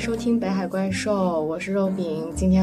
[0.00, 2.09] 收听北海怪兽，我是肉饼。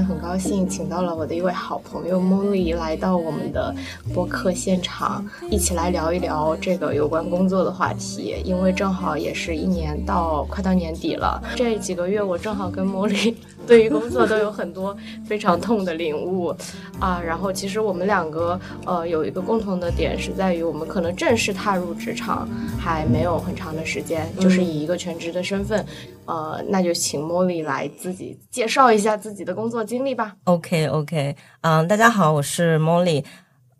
[0.07, 3.75] 很高兴请到了我的一位好朋友 Molly 来到我们的
[4.13, 8.41] 播客现场，一起来聊一聊这个有关工作的话题。
[8.45, 13.35] 因为正好也是一年到快到年底了，这几个月我正好跟 Molly
[13.67, 16.55] 对于工作都有很多非常痛的领悟
[16.99, 17.21] 啊。
[17.21, 22.47] 然后其实我们两个呃有一个共同的点是在于我们可能正式踏入职场
[22.79, 25.85] 还没有很长的时间，就是以一个全职的身份。
[26.27, 30.35] 呃，那就请茉莉来自己介绍一下自己的工作经历吧。
[30.43, 33.23] OK OK，嗯，大家好，我是茉莉。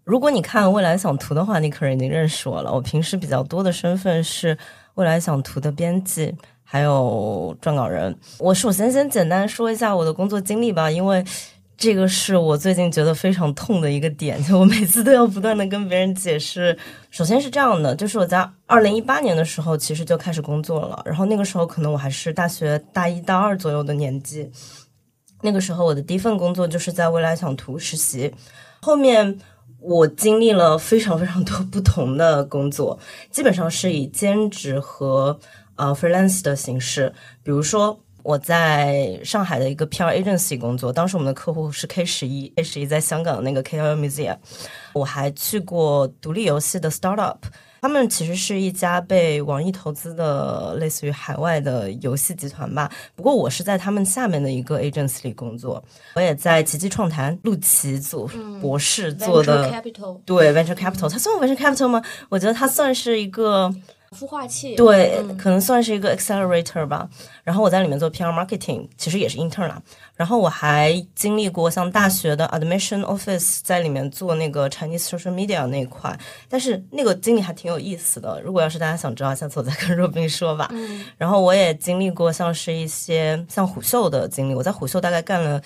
[0.06, 2.74] 如果你看未来想图的话，你可能已经认识我了。
[2.74, 4.58] 我平时比较多的身份是
[4.96, 6.34] 未来想图的编辑，
[6.64, 8.18] 还有撰稿人。
[8.40, 11.24] 我首先先简单说一下我的工作经历吧，因为。
[11.78, 16.76] 这个是我最近觉得非常痛的一个点，就我每次都要不断的跟别人解释。
[17.12, 24.50] 首先是这样的，就是我在二零一八年的时候其实就开始工作了，然后那个时候可能我还是大学大一大二左右的年纪。
[25.44, 28.34] 那个时候我的第一份工作就是在未来想图实习，
[28.82, 29.38] 后面
[29.80, 32.98] 我经历了非常非常多不同的工作，
[33.30, 35.40] 基本上是以兼职和
[35.76, 37.14] 呃 freelance 的形式，
[37.44, 38.00] 比如说。
[38.24, 44.38] 我在上海的一个 PR agency 工作，当时我们的客户是 K 十一，K 十一在香港那个 KL Museum。
[44.94, 47.38] 我还去过独立游戏的 startup，
[47.82, 52.92] 他们其实是一家被网易投资的类似于海外的游戏集团吧。
[53.16, 55.82] 不过我是在他们下面的一个 agency 里工作。
[56.16, 58.28] 我也在奇迹创谈陆琪做
[58.60, 59.72] 博士做的，
[60.26, 62.02] 对 venture capital，它算 venture capital 吗？
[62.28, 63.74] 我觉得它算是一个。
[64.12, 67.10] 孵化器对，可能算是一个 accelerator 吧。
[67.44, 69.82] 然后我在里面做 PR marketing，其实也是 intern 啦。
[70.16, 76.18] 然后我还经历过像大学的 admission office，在里面做那个 Chinese social media 那一块。
[76.48, 78.42] 但是那个经历还挺有意思的。
[78.42, 80.72] 如果要是大家想知道，下次我再跟若冰说吧。
[81.18, 84.56] 然后我也经历过像是一些像虎嗅的经历。
[84.56, 85.62] 我在虎嗅大概干了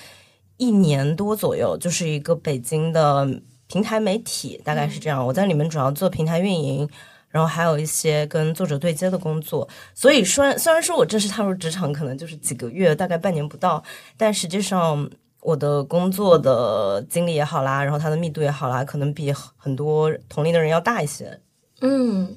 [0.58, 3.28] 一年多左右，就是一个北京的
[3.68, 5.26] 平台媒体，大概是这样。
[5.26, 6.90] 我在里面主要做平台运营。
[7.32, 13.82] 然后还有一些跟作者对接的工作，所以虽然虽然说我正式踏入职场可能就是几个月，大概半年不到，
[14.18, 15.10] 但实际上
[15.42, 21.40] 我的工作的经历也好啦，然后它的密度也好啦，可能比很多同龄的人要大一些。
[21.80, 22.36] 嗯，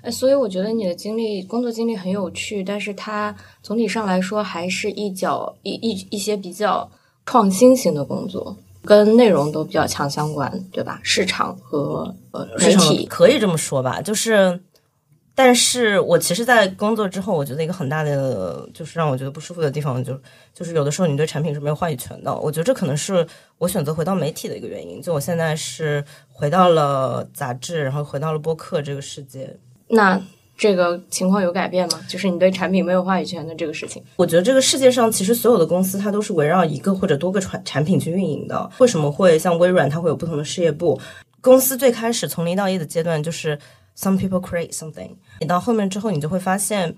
[0.00, 6.90] 哎，所以我觉得你的经历工作经历很有趣，但是它总体上来说还是一角一一一些比较
[7.26, 8.56] 创新型的工作。
[8.84, 11.00] 跟内容都比较强相关，对吧？
[11.02, 14.00] 市场和呃媒体可以这么说吧。
[14.02, 14.60] 就是，
[15.34, 20.20] 但是我其实，在工作之后，我觉得一个很大的就是让我觉得不舒服的地方，就
[20.52, 22.34] 就是有的时候你对产品是没有话语权的。
[22.34, 23.26] 我觉得这可能是
[23.58, 25.00] 我选择回到媒体的一个原因。
[25.00, 29.56] 就我现在是回到了杂志，然后回到了播客这个世界。
[29.88, 30.20] 那。
[30.56, 32.00] 这个情况有改变吗？
[32.08, 34.02] 就是你对产品没有话语权的这个事情。
[34.16, 38.70] 我觉得这个世界上其实所有的公司它都是围绕一个或者多个产产品去运营的。
[38.78, 41.00] 为什么会像微软它会有不同的事业部？
[41.40, 43.58] 公司最开始从零到一的阶段就是
[43.96, 46.94] some people create something，你到后面之后你就会发现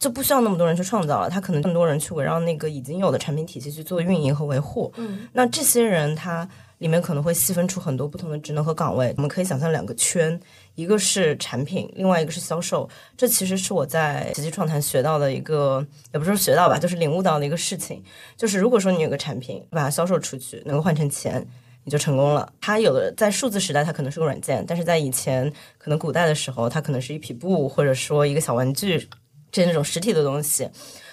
[0.00, 4.92] 就不需要那么多人去创造了，他可能更多人去围绕那个已经有的产品体系去做运营和维护。
[4.96, 6.48] 嗯，那这些人他
[6.84, 9.10] 里面可能会细分出很多不同的职能和岗位。
[9.16, 10.38] 我们可以想象两个圈。
[10.74, 12.86] 一个是产品，另外一个是销售。
[13.16, 18.04] 这其实是我在奇迹创谈学到的一个，也不是说学到吧，就是领悟到的一个事情。
[18.36, 21.42] 就是如果说你有个产品，把它销售出去，能够换成钱，
[21.84, 22.52] 你就成功了。
[22.60, 29.08] 它有的在数字时代，它可能是个软件，但是在以前，可能古代的时候，它可能是一匹布，或者说一个小玩具，
[29.50, 30.68] 这那种实体的东西。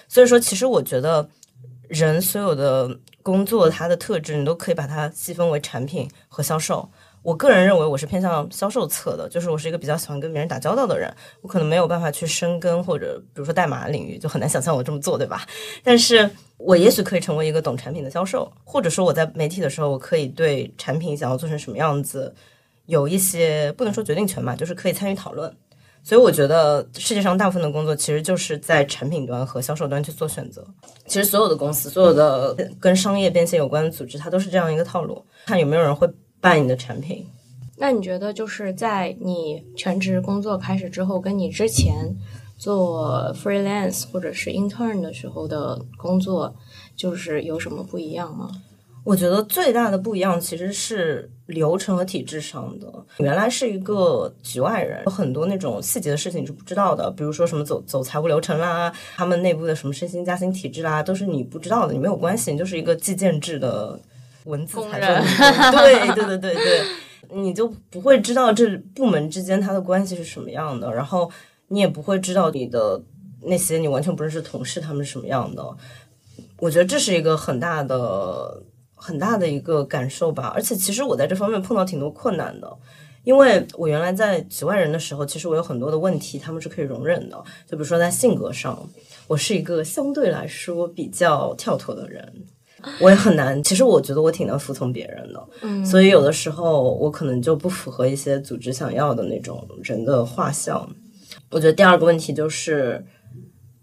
[0.06, 1.26] 所以说，其实我觉得
[1.88, 6.88] 人所有的工作，它的特质，你都可以把它细分为产品和销售。
[7.22, 11.08] 我个人认为我是偏向销售侧的，就是我是一个比较喜欢跟别人打交道的人，
[11.40, 15.46] 我可能没有办法去深耕或者比如说代码领域，就很难想象我这么做，对吧？
[15.84, 22.34] 但是我也许可以成为一个懂产品的销售，或者说我在媒体的时候，我可以对产品想要做成什么样子
[22.86, 25.54] 有一些不能说决定权吧，就是可以参与讨论。
[26.02, 30.66] 所以我觉得世界上大部分的工作其实就是在产品端和销售端去做选择。
[31.06, 36.08] 其实所有的公司，所有的跟商业变现有关的组织，它都是这样一个套路，看有没有人会。
[36.42, 37.24] 办你的产品，
[37.76, 41.94] 那你觉得就是在你全职工作开始之后，跟你之前
[42.58, 46.52] 做 freelance 或者是 intern 的时候的工作，
[46.96, 48.50] 就是有什么不一样吗？
[49.04, 52.92] 我觉得最大的不一样其实是流程和体制上的。
[53.18, 63.98] 原来是一个局外人，有很多那种细节的事情你是不知道的，比如说什么走走财务流程啦，他们内部的什么升薪加薪体制啦，都是你不知道的，你没有关系，你就是一个计件制的
[64.44, 64.76] 文字。
[64.76, 66.82] 对对对对对，
[67.30, 71.30] 你就不会知道这部门之间它的关系是什么样的，然后
[71.68, 73.00] 你也不会知道你的
[73.42, 75.64] 那些你完全不认识的同事他们是什么样的。
[76.58, 78.62] 我觉得这是一个很大的。
[79.04, 82.72] 很大的一个感受吧，而且其实我在这方面碰到挺多困难的，
[83.24, 87.36] 因为我原来在局外人的时候，其实我有很多的问题，他们是可以容忍的。
[87.66, 88.88] 就比如说在性格上，
[89.26, 92.32] 我是一个相对来说比较跳脱的人，
[93.00, 93.60] 我也很难。
[93.64, 100.88] 其实我觉得我挺能服从别人的，嗯，所以有的时候我可能就不符合一些组织想要的那种人的画像。
[101.50, 103.04] 我觉得第二个问题就是。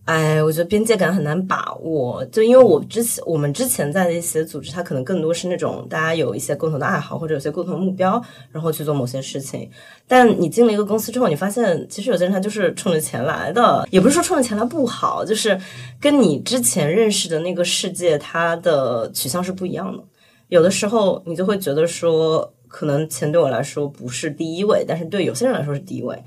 [0.09, 8.19] 哎，我觉得边界感很难把握，就因为我之前我们之前在的一些组织，它可能更多是那种大家有一些共同的爱好或者有些共同的目标，
[8.51, 9.69] 然后去做某些事情。
[10.07, 15.55] 但你进了一个公司之后，你发现其实有些人他就是冲着钱来的，也不是说冲着钱来不好，就是
[16.01, 20.03] 跟你之前认识的那个世界，它的取向是不一样的。
[20.47, 26.19] 有的时候你就会觉得说，可能钱对我来说不是第一位，但是对有些人来说是第一位。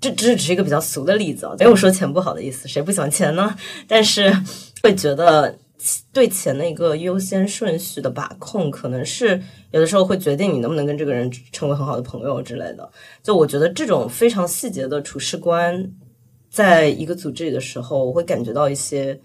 [0.00, 3.54] 这这只是一个比较俗的例子啊，没有说钱不好的意思，谁不喜欢钱呢？
[3.86, 4.32] 但是
[4.82, 5.58] 会觉得
[6.12, 9.40] 对钱的一个优先顺序的把控，可能是
[9.70, 12.90] 有的时候会决定你能不能跟这个人成为很好的朋友之类的。
[13.22, 15.92] 就我觉得这种非常细节的处事观，
[16.50, 19.20] 在一个组织里的时候，我会感觉到一些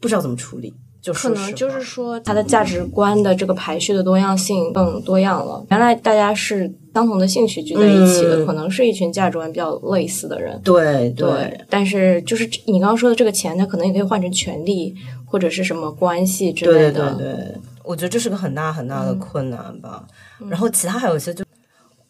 [0.00, 0.74] 不知道怎么处理。
[1.00, 5.62] 就可能就是说，他的价值观的这个排序的多样性更多样了。
[5.70, 10.58] 原来大家是相同的兴趣聚在一起的，可能是一群价值观比较类似的人。
[10.62, 14.94] 对对，但是就是你刚刚说的这个钱，它可能也可以换成权利
[15.26, 17.14] 或者是什么关系之类的。
[17.16, 20.06] 对对对，我觉得这是个很大很大的困难吧。
[20.48, 21.43] 然后其他还有一些就。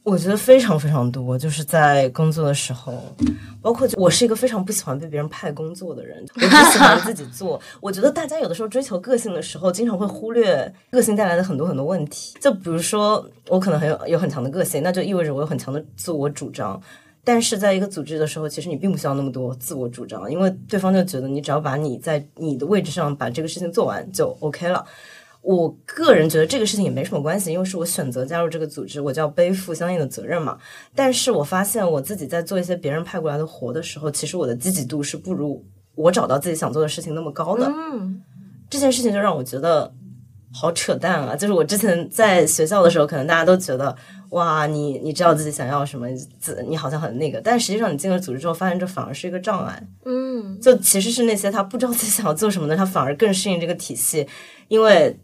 [0.04, 2.92] 我觉得非常非常多，就是在工作的时候，
[3.62, 7.58] 包括我是一个非常不喜欢被别人派工作的人，我不喜欢自己做。
[7.80, 12.36] 我觉得大家有的时候追求个性的时候，经常会忽略个性带来的很多很多问题。
[12.38, 16.78] 就比如说，我可能很有有很强的个性，那就意味着我有很强的自我主张。
[17.26, 24.84] 但是在一个组织的时候，其实你并不需要那么多自我主张，因为对方就觉得你只要把你在你的位置上把这个事情做完就 OK 了。
[25.44, 30.56] 我个人觉得这个事情也没什么关系，因为是我选择加入这个组织，我就要背负相应的责任嘛。
[30.94, 35.62] 但是我发现我自己在做一些别人派过来的活的时候，其实我的积极度是不如
[35.94, 37.66] 我找到自己想做的事情那么高的。
[37.66, 38.22] 嗯，
[38.70, 39.92] 这件事情就让我觉得
[40.50, 41.36] 好扯淡啊！
[41.36, 43.94] 就是我之前在学校的时候，可能大家都觉得
[44.30, 46.08] 哇，你你知道自己想要什么，
[46.40, 49.86] 自你好像很那个，但实际上你进了组织之后，发现这反而是一个障碍。
[50.06, 54.26] 嗯，就其实是那些他不知道自己想要做什么的，他反而更适应这个体系，
[54.68, 55.14] 因为。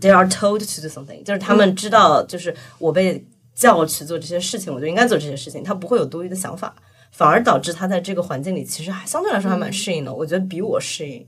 [0.00, 3.24] They are told to do something，就是他们知道，就是我被
[3.54, 5.64] 叫去做这些事情，我就应该做这些事情。
[5.64, 6.74] 他不会有多余的想法，
[7.10, 10.12] 反而导致他在这个环境里其实还相对来说还蛮适应的。
[10.12, 11.26] 我觉得比我适应。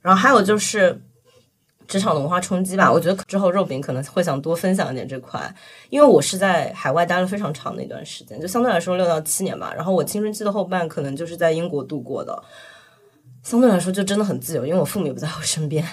[0.00, 0.98] 然后还有就是
[1.86, 5.54] 职场的文化冲击吧，我觉得之后肉饼可能会想多分享一点这块，
[5.90, 9.74] 因为我是在海外待了非常长的一段时间，就相对来说六到七年吧。
[9.74, 12.42] 然后我青春期的后半可能就是在英国度过的，
[13.42, 15.86] 相对来说就真的很自由，因为我父母也不在我身边。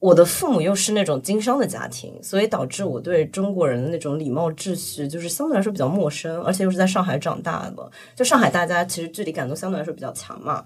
[0.00, 7.90] 我的父母又是那种经商的家庭，所以导致我对中国人的那种礼貌秩序就是相对来说比较陌生，而且又是在上海长大的。
[8.16, 10.64] 就上海大家其实距离感都相对来说比较强嘛，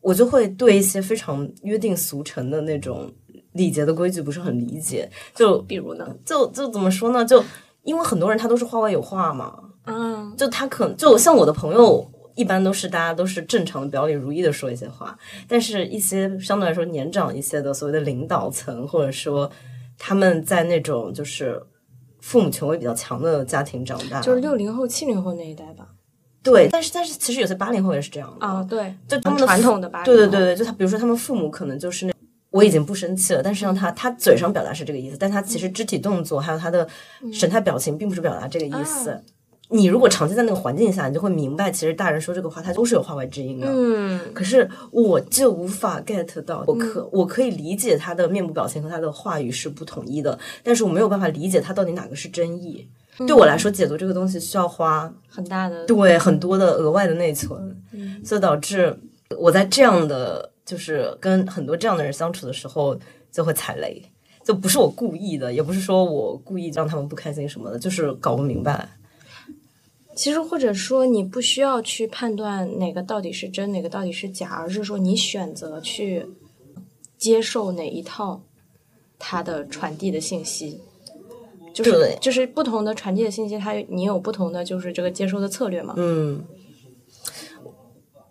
[0.00, 3.08] 我就会对一些非常约定俗成的那种
[3.52, 5.08] 礼节的规矩不是很理解。
[5.32, 6.04] 就比如呢？
[6.24, 7.24] 就就怎么说呢？
[7.24, 7.42] 就
[7.84, 12.10] 因为很多人他都是话外有话嘛，嗯，就他可能就像我的朋友。
[12.36, 19.50] 一般都是大家都是正常的表里如一的说一些话，但是一些相对来说年长一些的所谓的领导层，或者说
[19.98, 21.60] 他们在那种就是
[22.20, 25.88] 父母权威比较强的家庭长大，就是六零后、七零后那一代吧。
[26.42, 28.62] 对，但是但是其实有些八零后也是这样的啊。
[28.62, 32.12] 对，就他们传统的八零对对对对，就他比如说他们父母可能就是那
[32.50, 36.86] 我已经不生气了，但是让他他嘴上表达是这个意思，但他其实肢体动作还有他的
[37.32, 39.20] 神态表情并不是表达这个意思。
[39.68, 43.66] 你如果长期在那个环境下，你就会明白，其实大人说这个话，他都是有话外之音的。
[43.68, 52.86] 嗯，可是我就无法 get 到，我可我可以理解他的面部表情和他的话语是不统一的，但是我没有办法理解他到底哪个是真意。
[53.26, 57.76] 对我来说，解读这个东西需要花很大的对很多的额外的内存，
[58.22, 58.96] 所以导致
[59.38, 62.94] 我在这样的就是跟很多这样的人相处的时候
[63.32, 64.02] 就会踩雷，
[64.44, 68.86] 就不是我故意的，也不是说我故意让他们不开心什么的，就是搞不明白。
[70.16, 76.26] 其实，或者说，你不需要去判断哪个到底是真，哪个到底是假，而是说你选择去
[77.16, 78.42] 接受哪一套。
[79.18, 80.78] 它的传递的信息。
[81.72, 85.94] 就是就是不同的传递的信息，它你有不同的就是这个接收的策略嘛？
[85.96, 86.44] 嗯，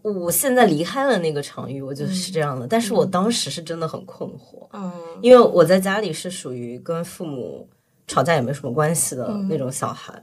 [0.04, 2.68] 我现在离开了那个场域，我觉得是这样的。
[2.68, 4.92] 但是我当时是真的很困惑，嗯，
[5.24, 7.68] 因为我在家里是属于跟父母
[8.06, 10.14] 吵架也没什么关系的那种小孩，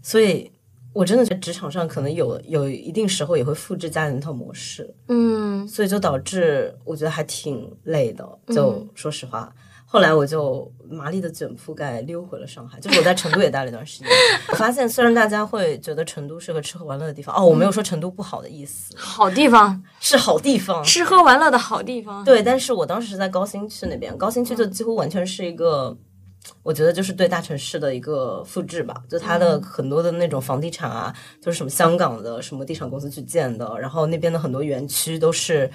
[0.00, 0.48] 所以
[0.94, 9.52] 我真的在职场上可能有有一定时候也会复制家里那套模式，嗯，所以就导致我觉得还挺累的，就说实话。
[9.86, 14.08] 后来我就麻利的卷铺盖溜回了上海，就是我在成都也待了一段时间。
[14.50, 19.80] 我发现虽然大家会觉得成都是个吃喝玩乐的地方，哦，我没有说成都不好的意思，好地方。
[20.00, 22.24] 是好地方，吃喝玩乐的好地方。
[22.24, 25.96] 对，但是我当时是在高新区那边，高新区就几乎完全是一个，
[26.62, 35.70] 我觉得就是对大城市的一个复制吧，就它的很多的那种房地产啊，就是什么香港的什么地产公司去建的，然后那边的很多园区都是，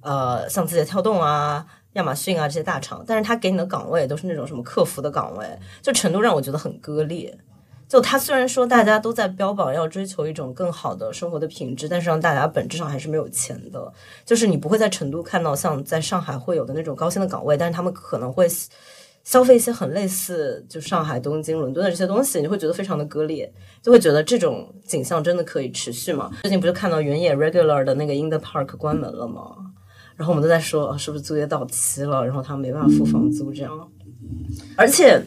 [0.00, 1.66] 呃，像字节跳动啊。
[1.96, 7.34] 亚马逊啊，这些大厂，但是它给你的岗位都是那种什么客服的岗位，就程度让我觉得很割裂。
[7.88, 13.90] 就它虽然说大家都在标榜要追求一种更好的生活的品质，但是让大家本质上还是没有钱的。
[14.26, 18.46] 就是你不会在成都看到像在上海会有的那种高薪的岗位，但是他们可能会
[19.26, 23.52] 消费一些很类似就上海、东京、伦敦的这些东西，你会觉得非常的割裂，
[23.82, 26.30] 就会觉得这种景象真的可以持续吗？
[26.42, 29.56] 最近不就看到原野 regular 的那个 In the Park 关门了吗？
[30.14, 32.24] 然后我们都在说，啊是不是租约到期了？
[32.24, 33.90] 然后他们没办法付房租，这样。
[34.76, 35.20] 而且，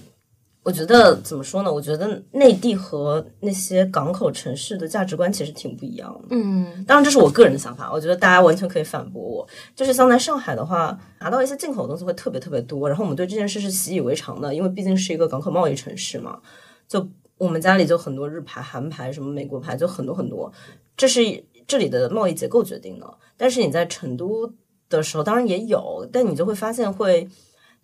[0.61, 1.73] 我觉得怎么说呢？
[1.73, 6.27] 我觉得内地和那些港口城市的价值观其实挺不一样的。
[6.31, 9.47] 嗯，当然这是我个人的想法，我觉得大家完全可以反驳我。
[9.75, 16.39] 就是像在上海的话，拿到一些进口的东西会特别特别多，然后我们对这件事是习以为常的，因为毕竟是一个港口贸易城市嘛。
[16.87, 20.51] 就我们家里就很多日牌、韩牌、什么美国牌，就很多很多。
[20.97, 21.21] 这是
[21.65, 23.17] 这里的贸易结构决定的。
[23.37, 24.51] 但是你在成都。
[24.89, 27.29] 的时候当然也有，但你就会发现会，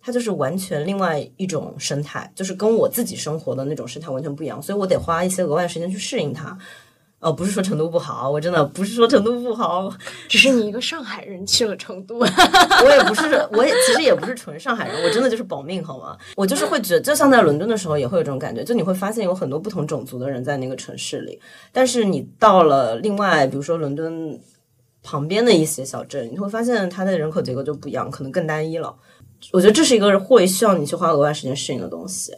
[0.06, 6.56] 它就是完全另外一种生态，就是跟我自己生活的那种生态完全不一样，所以我得花一些额外时间去适应它。
[7.18, 9.92] 哦，不是说成都不好，我真的不是说成都不好，
[10.28, 16.16] 只是你一个上海人去了成都， 我也不是，我也其实也不是纯上海人，我真的就是保命好吗？
[16.36, 21.40] 我就是会觉得，就像在伦敦的时候也会有这种感觉，就你会发现有很多不同种族的人在那个城市里，
[21.72, 24.38] 但是你到了另外，比如说伦敦。
[25.08, 28.92] 旁边的一些小镇，你会发现它的人口结构就不一样，可能更单一了。
[29.52, 32.32] 我觉得这是一个会需要你去花额外时间适应的东西。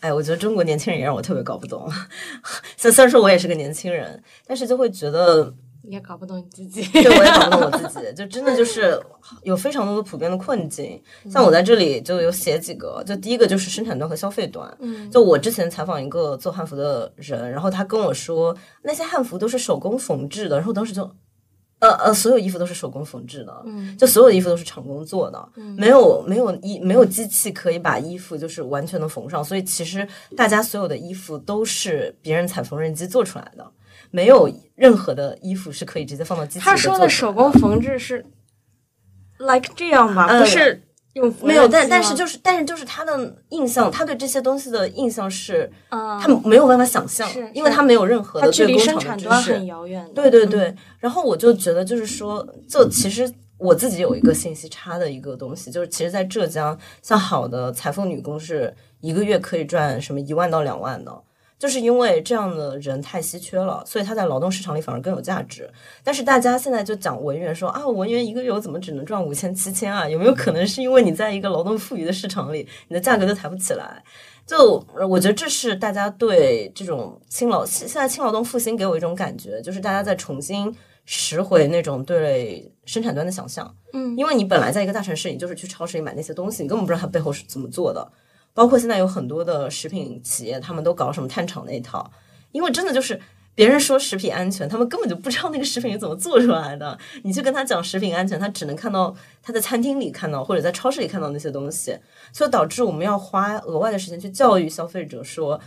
[0.00, 1.88] 哎，我觉得中国年轻人也让我特别搞不懂。
[2.76, 8.12] 虽虽然说我也是个年轻人，但是就会觉得也搞不懂你自己，对我也搞不懂我自 己。
[8.16, 9.00] 就真的就是
[9.44, 11.00] 有非常多的普遍的困境。
[11.30, 14.76] 像我在这里就有写几个，就第一个就是生产端和消费端。
[14.80, 21.08] 嗯，就我之前采访一个做汉服的人，然后他跟我说那些汉服都是手工缝制的，然后当时就。
[21.82, 33.68] 呃呃，所有衣服都是手工缝制的，嗯，就所有的衣服都是厂工做的，嗯没有没有衣没有机器可以把衣服就是完全的缝上，所以其实大家所有的衣服都是别人踩缝纫机做出来的，
[34.12, 38.24] 没有任何的衣服是可以直接放到机器里他说的手工缝制是
[39.38, 40.80] like 这样吧，不是。
[41.42, 50.08] 没有，但但是就是，但是就是他的印象，他对这些东西的印象是，他没有办法想象，因为他没有任何的距离生产端很遥远。
[50.14, 61.12] 对对对，然后我就觉得，就是说，就其实我自己有一个信息差的一个东西，就是其实，在浙江，像好的裁缝女工是一个月可以赚什么一万到两万的。
[61.62, 65.70] 就是因为这样的人太稀缺了，所以他在劳动市场里反而更有价值。
[66.02, 70.08] 但是大家现在就讲文员说啊，文员一个月我怎么只能赚五千七千啊？
[70.08, 74.02] 有没有可能是因为你在一个劳动富裕的市场里，你的价格都抬不起来？
[74.44, 83.72] 就我觉得这是大家对这种轻劳现在轻劳动复兴给我一种感觉，就是大家在重新拾回那种对生产端的想象。
[83.92, 88.10] 嗯，因为你本来在一个大城市，你就是去超市里买那些东西，你根本不知道它背后是怎么做的。
[88.54, 92.10] 包括现在有很多的食品企业，他们都搞什么碳厂那一套，
[92.50, 93.18] 因为真的就是
[93.54, 96.98] 别人说食品安全，他们根本就不知道那个食品是怎么做出来的。
[97.22, 101.98] 你去跟他讲食品安全，他只能看到他在餐厅里看到或者在超市里看到那些东西，
[102.32, 105.58] 所以导致我们要花额外的时间去教育消费者说，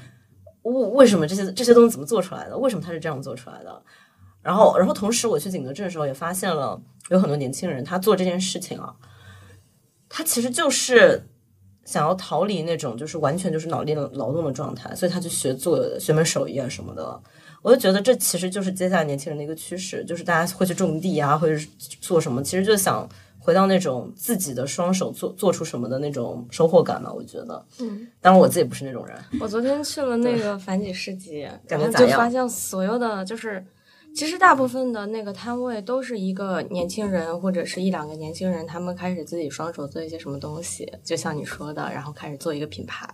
[0.61, 3.81] 为为什么这些这些东西怎么做出来的，为什么它是这样做出来的。
[4.43, 8.95] 然后，然后同时我去景德镇的时候也发现了有很多年轻人，他做这件事情啊，
[10.07, 11.27] 他其实就是。
[11.85, 17.17] 想要逃离那种就是完全就是脑力劳动的状态，所以他去学做学门手艺啊什么的。
[17.61, 21.55] 我就觉得这其实就是接下来年轻人的一个趋势，就是大家会去种地啊，或者
[21.99, 27.11] 做什么，其实就想回到那种自己的双手做做出什么的那种收获感吧。
[27.11, 29.17] 我觉得，嗯，当然我自己不是那种人。
[29.39, 33.65] 我昨天去了那个繁几市集， 感觉就发现所有的就是
[34.15, 43.05] 其实大部分的那个摊位都是一个年轻人或者是一两个年轻人，他们开始自己双手做一些什么东西，就像你说的，然后开始做一个品牌，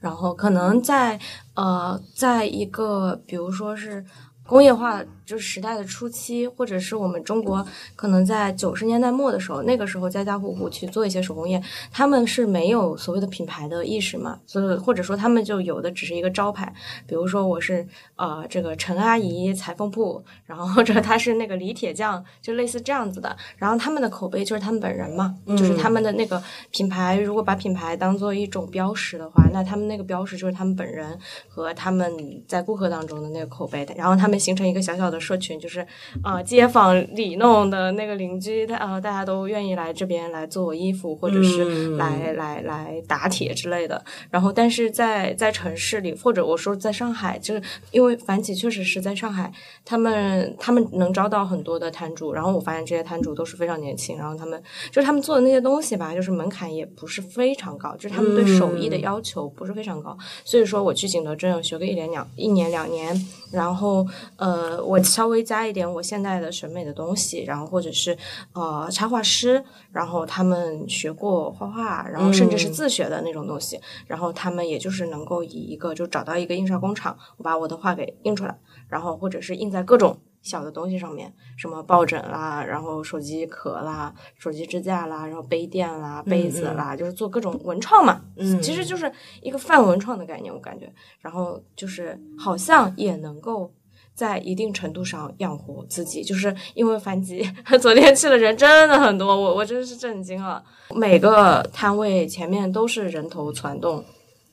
[0.00, 1.20] 然后可能在
[1.54, 4.04] 呃，在一个比如说是
[4.50, 5.00] 工业化。
[5.30, 7.64] 就是时代的初期，或者是我们中国
[7.94, 16.74] 可能在九十年代末的时候，那个时候家家户户去做一些手工业，他们是没有所谓的品牌的意识嘛，所以或者说他们就有的只是一个招牌，
[17.06, 26.42] 比如说我是呃这个陈阿姨裁缝铺，然后或者他是那个李铁匠，就类似这样子的，然后他们的口碑就是他们本人嘛，就是他们的那个
[26.72, 31.16] 品牌，如果把品牌当做一种标识的话，那他们那个标识就是他们本人
[31.46, 32.12] 和他们
[32.48, 35.20] 在顾客当中的那个口碑的，然后他们形成一个小小的。
[35.20, 35.86] 社群就是
[36.22, 44.02] 啊，街坊里弄的那个邻居，他啊，大家都愿意来这边来做衣服，或者是来来来打铁之类的。
[44.30, 49.52] 然后，但是在在城市里，或者我说在上海，就是因为樊起确实是在上海，
[49.84, 52.32] 他们他们能招到很多的摊主。
[52.32, 60.16] 然后我发现这些摊主都是非常年轻，然后他们就是他们做的那些东西吧，就是门槛也不是非常高，就是他们对手艺的要求不是非常高。
[60.44, 63.14] 所以说我去景德镇学个一年两一年两年，
[63.52, 64.98] 然后呃我。
[65.10, 68.16] 稍微加一点我现在的审美的东西，然后或者是
[68.52, 69.60] 呃插画师，
[69.90, 78.56] 然后他们学过画画，然后甚至是自学的那种东西，然后他们也就是能够以一个就找到一个印刷工厂，我把我的画给印出来，
[78.88, 89.10] 然后或者是印在各种小的东西上面，什么抱枕啦，然后手机壳啦，手机支架啦，然后杯垫啦，杯子啦，就是做各种文创嘛，嗯，其实就是
[89.42, 93.72] 一个泛文创的概念，我感觉，然后就是好像也能够。
[94.20, 97.50] 在一定程度上养活自己，就是因为反击。
[97.80, 100.62] 昨天去的人真的很多，我我真是震惊了。
[100.94, 104.04] 每个摊位前面都是人头攒动。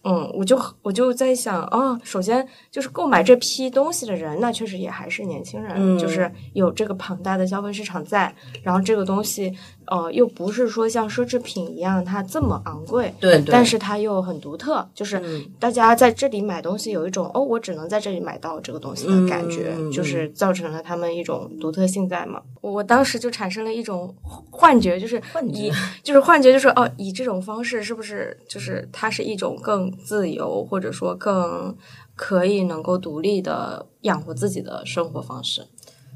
[0.03, 8.33] 嗯，我就我就在想啊，首先就是购买这批东西的人，那确实也还是年轻人，就是有这个庞大的消费市场在。
[8.63, 9.53] 然后这个东西，
[9.87, 15.21] 呃，又不是说像奢侈品一样它这么昂贵，对，但是它又很独特，就是
[15.59, 22.41] 大家在这里买东西有一种哦，我只能在这里买到这个东西的感觉，就是造成了他们一种独特性在嘛。
[22.61, 24.13] 我当时就产生了一种
[24.51, 25.71] 幻觉，就是以
[26.03, 31.75] 就是幻觉，就是哦，以这种方式是不是就是它是一种更自由，或者说更
[32.15, 35.67] 可以能够独立的养活自己的生活方式。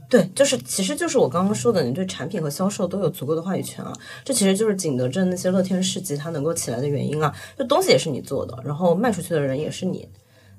[0.10, 3.94] 对，就是其实就是我刚刚说的，你对产品和销售都有足够的话语权啊。
[4.26, 7.34] 这其实就是景德镇那些乐天市集它能够起来的原因啊。
[7.58, 10.10] 就东西也是你做的，然后卖出去的人也是你，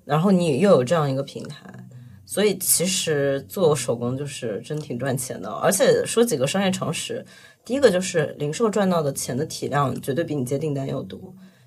[0.06, 1.70] 然后你又有这样一个平台，
[2.24, 5.50] 所以其实做手工就是真挺赚钱的。
[5.50, 7.22] 而且说几个商业常识，
[7.62, 11.20] 第一个就是零售赚到的钱的体量绝对比你接订单要多。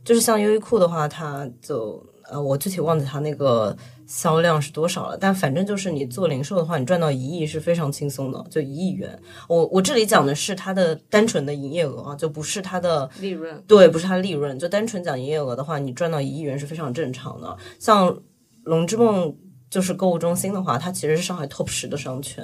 [0.06, 3.76] 就是像优衣库的话，它就呃，我具体忘记它那个
[4.08, 5.18] 销量是多少了。
[5.18, 9.20] 但反正就是你做零售的话，你赚到一亿是非常轻松的，就一亿元。
[9.50, 13.64] 我我这里讲的是它的单纯的营业额啊，就不是它的利润。
[13.68, 17.58] 对，不是它利润，就单纯讲营业额的话，你赚到一亿元是非常正常的。
[17.80, 18.16] 像
[18.64, 19.36] 龙之梦
[19.70, 22.44] 就是购物中心的话，它其实是上海 top 十的商圈，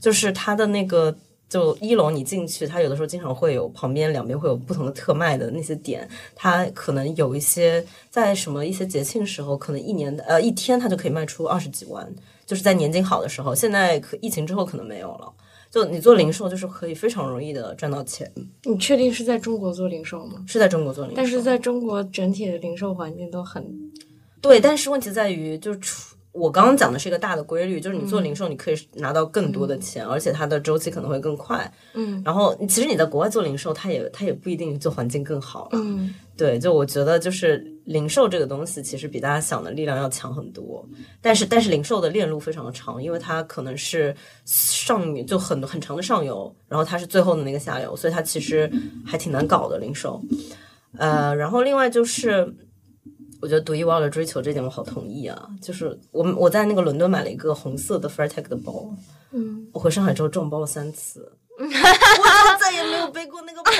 [0.00, 1.14] 就是它的那个。
[1.54, 12.12] 就一楼你进去，它有的时候经常会有旁边两边会有不同的特卖的那些点，它可能有一些在什么一些节庆时候，可能一年的呃一天它就可以卖出二十几万，
[12.44, 13.54] 就是在年景好的时候。
[13.54, 15.32] 现在可疫情之后可能没有了。
[15.70, 18.28] 就你做零售，就是可以非常容易的赚到钱。
[18.64, 20.44] 你确定是在中国做零售吗？
[20.48, 23.64] 是在中国做零售，但是在中国整体的零售环境都很
[24.40, 26.13] 对，但是问题在于就是出。
[26.34, 31.72] 我刚刚讲的是一个大的规律，就是你做零售，你可以拿到更多的钱，而且它的周期可能会更快。
[31.94, 35.68] 嗯，然后其实你在国外做零售，它也它也不一定做环境更好。
[35.72, 40.84] 嗯，对，就我觉得就是零售这个东西，其实比大家想的力量要强很多。
[41.22, 44.12] 但是但是零售的链路非常的长，因为它可能是
[44.44, 48.68] 上就很很长的上游，然后它是最后的那个下游，所以它其实
[49.06, 50.20] 还挺难搞的零售。
[50.98, 52.52] 呃，然后另外就是。
[53.44, 55.46] 我觉得独一无二的追求这点我好同意啊！
[55.60, 58.88] 就是我我在那个伦敦买了一个红色的 f a i r t e c 的包，
[59.32, 61.30] 嗯，我回上海之后撞包了三次，
[61.60, 63.70] 我就再也没有背过那个包，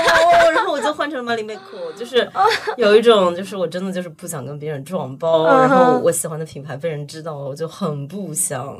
[0.50, 2.30] 然后我就换成了 m a l i m e c o 就是
[2.76, 8.78] 有一种就是我真的就是不想跟别人撞包，然后我喜欢的品牌被人知道了，我就很不想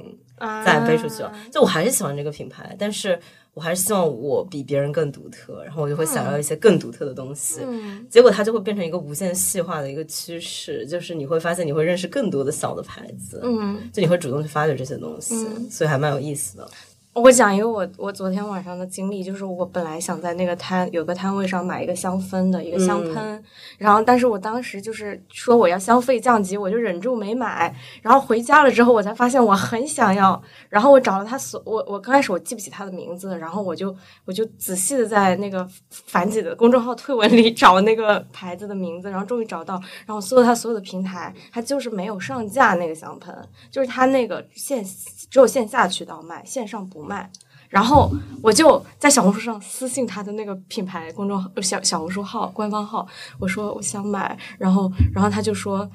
[0.66, 1.32] 再背出去了。
[1.50, 3.18] 就我还是喜欢这个品牌，但是。
[3.54, 7.60] 我还是希望我比别人更独特，然后我就会想要一些更独特的东西。
[7.62, 13.40] 嗯，结果它就会变成一个无限细化的一个趋势，就是你会发现你会认识更多的小的牌子。
[13.44, 16.68] 嗯，就你会主动去发掘这些东西，所以还蛮有意思的。
[17.14, 23.42] 我讲一个我我昨天晚上的经历，就是我本来想在那个摊有个摊位上买一个香氛的一个香喷，
[23.78, 27.72] 然后但是我当时就是说我要消费降级，我就忍住没买。
[28.02, 30.42] 然后回家了之后，我才发现我很想要。
[30.68, 39.80] 然后我找了他所我我刚开始我记不起他的名字，然后我就我就仔细的在那个樊姐的公众号推文里 找那个牌子的名字，然后终于找到。
[40.04, 43.32] 然后搜了他所有的平台，他就是没有上架那个香喷，
[43.70, 47.03] 就是他那个线只有线下渠道卖，线上不。
[47.04, 47.30] 卖，
[47.68, 48.10] 然后
[48.42, 53.06] 我就在小红书上私信他的那个品牌公众号小小红书号官方号，
[53.38, 55.88] 我说我想买，然后然后他就说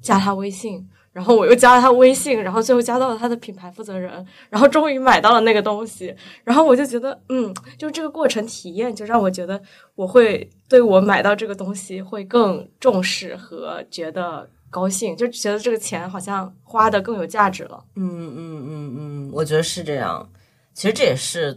[0.00, 9.60] 加他微信，然后我又加了他微信，然后最后加到了他的品牌负责人，然后终于买到了那个东西，然后我就觉得嗯，就这个过程体验就让我觉得
[9.94, 17.84] 我会对我买到这个东西会更重视和觉得高兴，就觉得这个钱好像花的更有价值了。
[17.96, 20.28] 嗯嗯嗯嗯，我觉得是这样。
[20.74, 21.56] 其实这也是，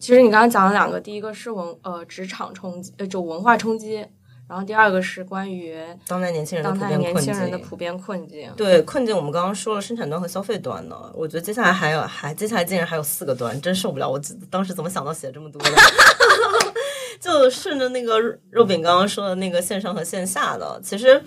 [0.00, 4.04] 其实你刚刚讲了两个，第一个是文呃职场冲击，呃就文化冲击，
[4.48, 8.52] 然后第二个是关于当代年轻人当代年轻人的普遍困境。
[8.56, 14.10] 对困境，我们刚刚说了生产端和消费端呢，我觉得接下来还有还接下来竟然还有四个端，真受不了！
[14.10, 15.70] 我当时怎么想到写这么多的？
[17.20, 18.18] 就顺着那个
[18.50, 21.22] 肉饼刚刚说的那个线上和线下的，其实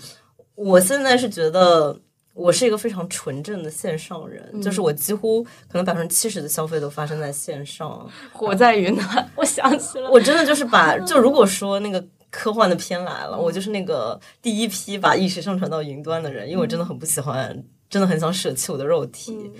[0.55, 1.97] 我现在是觉得。
[2.33, 8.09] 我是一个非常纯正的线上人，就是我几乎可能百分之七十的消费都发生在线上。
[8.31, 19.51] 活在云南，我想起了，我真的就是把， 就如果说那个科幻的片来了，我就是那个第一批把意识上传到云端的人，因为我真的很不喜欢，真的很想舍弃我的肉体，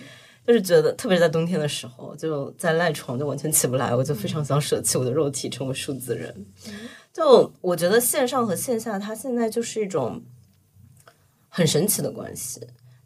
[0.47, 6.33] 就是觉得，特别是在冬天的时候，就在赖床就完全起不来，我就非常想舍弃我的肉体，成为数字人。
[7.11, 10.21] 就我觉得线上和线下，它现在就是一种。
[11.49, 12.61] 很神奇的关系，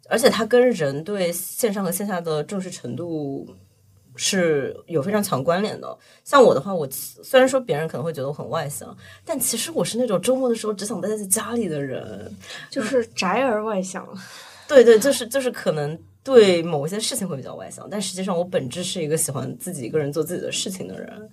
[0.09, 3.47] 而且它跟人对线上和线下的重视程度
[4.15, 5.97] 是有非常强关联的。
[6.23, 12.31] 像我的话，我虽然说别人可能会觉得我很外向，但其实我是那种周末的时候只想待在家里的人，
[12.69, 14.07] 就是宅而外向。
[14.67, 21.29] 对对，就是就是可能对某一些事情会比较外向，但实际上我本质是一个喜欢自己一个人做自己的事情的人。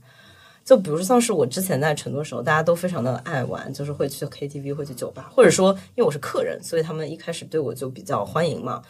[0.71, 8.81] 就比如像是我之前在成都的时候，大家都非常的爱玩，就是会去 KTV，会去酒吧，或者说因为我是客人，所以他们一开始对我就比较欢迎嘛，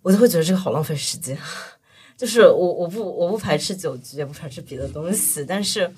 [0.00, 1.36] 我就会觉得这个好浪费时间。
[2.16, 5.92] 就是我我不我不排斥酒局，也不排斥别的东西，但是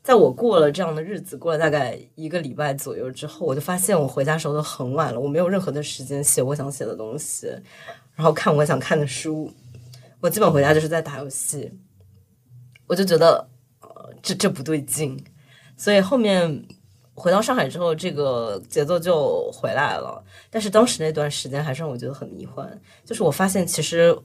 [0.00, 7.48] 在我过了这样的日子，过了大概一个礼拜左右之后，我就发现我回家时候都很晚了，我没有任何的时间写我想写的东西，
[8.14, 9.50] 然后看我想看的书，
[10.20, 11.72] 我基本回家就是在打游戏，
[12.86, 13.48] 我就觉得。
[14.24, 15.22] 这这不对劲，
[15.76, 16.64] 所以后面
[17.12, 20.24] 回到上海之后，这个节奏就回来了。
[20.50, 22.66] 但是当时那段时间还是让我觉得很迷幻，
[23.04, 24.18] 就是我发现其实，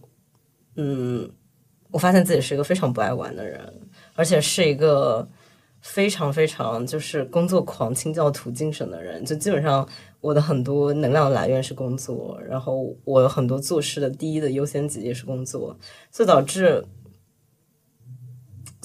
[0.77, 1.29] 嗯，
[1.91, 3.61] 我发现自己是一个非常不爱玩的人，
[4.15, 5.27] 而且是一个
[5.81, 9.25] 非常非常就是工作狂、清教徒精神的人。
[9.25, 9.85] 就基本上
[10.21, 15.77] 我的很多能量来源是工作，然后我有很多做事的第一的优先级也是工作，
[16.09, 16.81] 所以导致。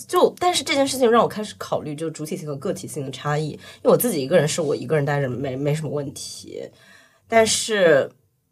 [0.06, 3.50] 就，但是这件事情让我开始考虑，就主体性和个体性的差异。
[3.50, 6.62] 因为我自己一个人是我一个人待着没没什么问题，
[7.28, 8.10] 但是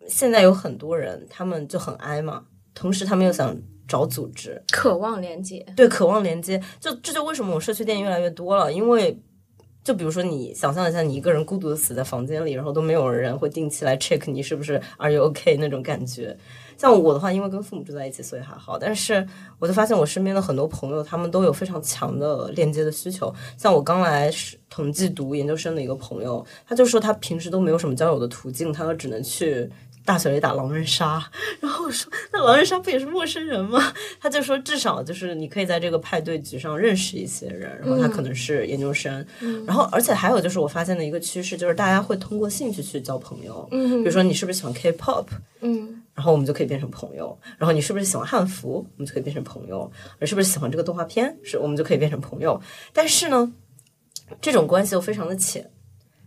[0.08, 6.62] 现在有很多人，他们就很挨嘛，同时他们又想找组织，渴望连接，对，渴望连接。
[6.80, 9.18] 就这就为什么我社区电影越来越多了，因为
[9.84, 16.36] 就比如说你想象一下，你一个人孤独的死在房间里，然后都没有人会定期来 check 你是不是 Are you OK 那种感觉。
[16.76, 18.78] 像我的话，因为跟父母住在一起，所以还好。
[18.78, 19.26] 但是
[19.58, 23.32] 我就发现我身边的很多朋友，他们都有非常强的链接的需求。
[23.56, 24.30] 像我刚来
[24.68, 29.70] 统计读研究生的一个朋友，他就说他平时都没有什么交友的途径，他只能去
[30.04, 31.22] 大学里打狼人杀。
[31.60, 33.92] 然后我说，那狼人杀不也是陌生人吗？
[34.20, 37.78] 他就说，至少就是你可以在这个派对局上认识一些人。
[37.80, 39.24] 然后他可能是研究生。
[39.66, 43.68] 然后而且还有就是我发现的一个趋势，就是大家会通过兴趣去交朋友。
[43.70, 45.26] 嗯，比如说你是不是喜欢 K-pop？
[45.60, 46.02] 嗯。
[46.14, 47.38] 然后我们就可以变成朋友。
[47.56, 48.86] 然后你是不是喜欢汉服？
[48.96, 49.90] 我们就可以变成朋友。
[50.20, 51.34] 你是不是喜欢这个动画片？
[51.42, 52.60] 是我们就可以变成朋友。
[52.92, 53.50] 但是呢，
[54.40, 55.70] 这种关系又非常的浅，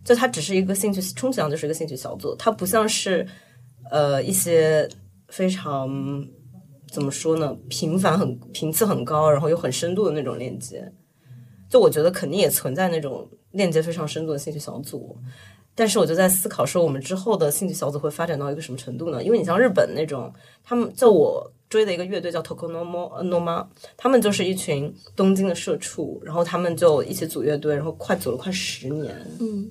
[0.04, 2.34] 就它只是一个兴趣，充其量就是一个兴趣小组。
[2.36, 3.24] 它不像是
[3.90, 4.88] 呃一些
[5.28, 5.88] 非常
[6.90, 10.92] 怎么说呢，频繁很频次很高，然后又很深度的那种链接。
[11.68, 15.16] 就我觉得肯定也存在那种链接非常深度的兴趣小组。
[15.78, 19.22] 但是我就在思考说，我们之后的兴趣小组会发展到一个什么程度呢？
[19.22, 20.32] 因为你像日本那种，
[20.64, 29.70] 他们就我追的一个乐队叫 Tokonomo，Noma，他们就是一群东京的社畜，然后他们就一起组乐队，然后快组了快十年，嗯，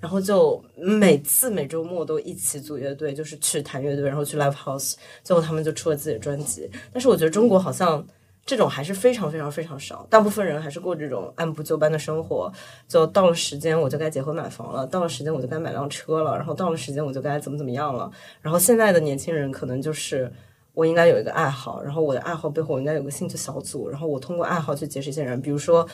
[0.00, 6.70] 然后就每次每周末都一起组乐队，就是去弹乐队，然后去 live house，最后他们就出了自己的专辑。
[6.92, 8.04] 但是我觉得中国好像。
[8.46, 12.50] 这种还是非常非常非常少，大部分人还是过这种按部就班的生活，
[12.88, 18.10] 就到了时间我就该结婚买房了，到了时间我就该买辆车了，然后到了时间我就该怎么怎么样了。
[18.40, 20.32] 然后现在的年轻人可能就是
[20.72, 25.86] 我应该有一个爱好，然后我的爱好背后我应该有个兴趣小组，然后我通过爱好去结识一些人，比如说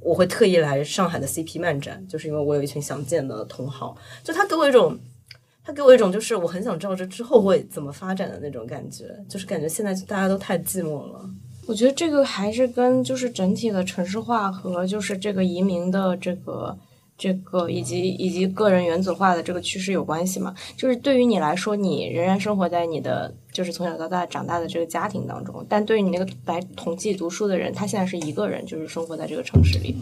[0.00, 4.98] 我会特意来上海的 CP 漫展，就是因为我有一群想见的同好，就他给我一种。
[5.64, 11.20] 他给我一种就是我很想知道这之后会怎么发展的那种感觉，就是感觉现在大家都太寂寞了。
[11.66, 16.74] 我觉得这个还是跟就是整体的城市化和就是这个移民的这个
[17.18, 20.54] 这个以及以及个人原子化的这个趋势有关系嘛？
[20.74, 29.96] 就是对于你来说，你仍然生活在你的就是从小到大长大的这个家庭当中，但对于你那个来同济读书的人，他现在是一个人，就是生活在这个城市里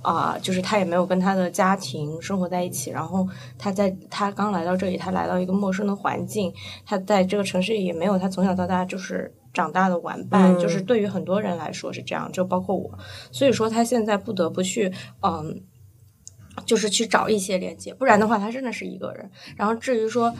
[0.00, 6.50] 啊，就是他也没有跟他的家庭生活在一起，然后他在他刚来到这里，他来到一个陌生的环境，
[6.86, 9.30] 他在这个城市里也没有他从小到大就是。
[9.52, 12.98] 长大的玩伴，就是对于很多人来说是这样，就包括我，
[13.30, 15.62] 所以说他现在不得不去，嗯，
[16.64, 19.30] 就是去找一些连接，不然的话他真的是一个人。
[19.54, 20.34] 然后至于说，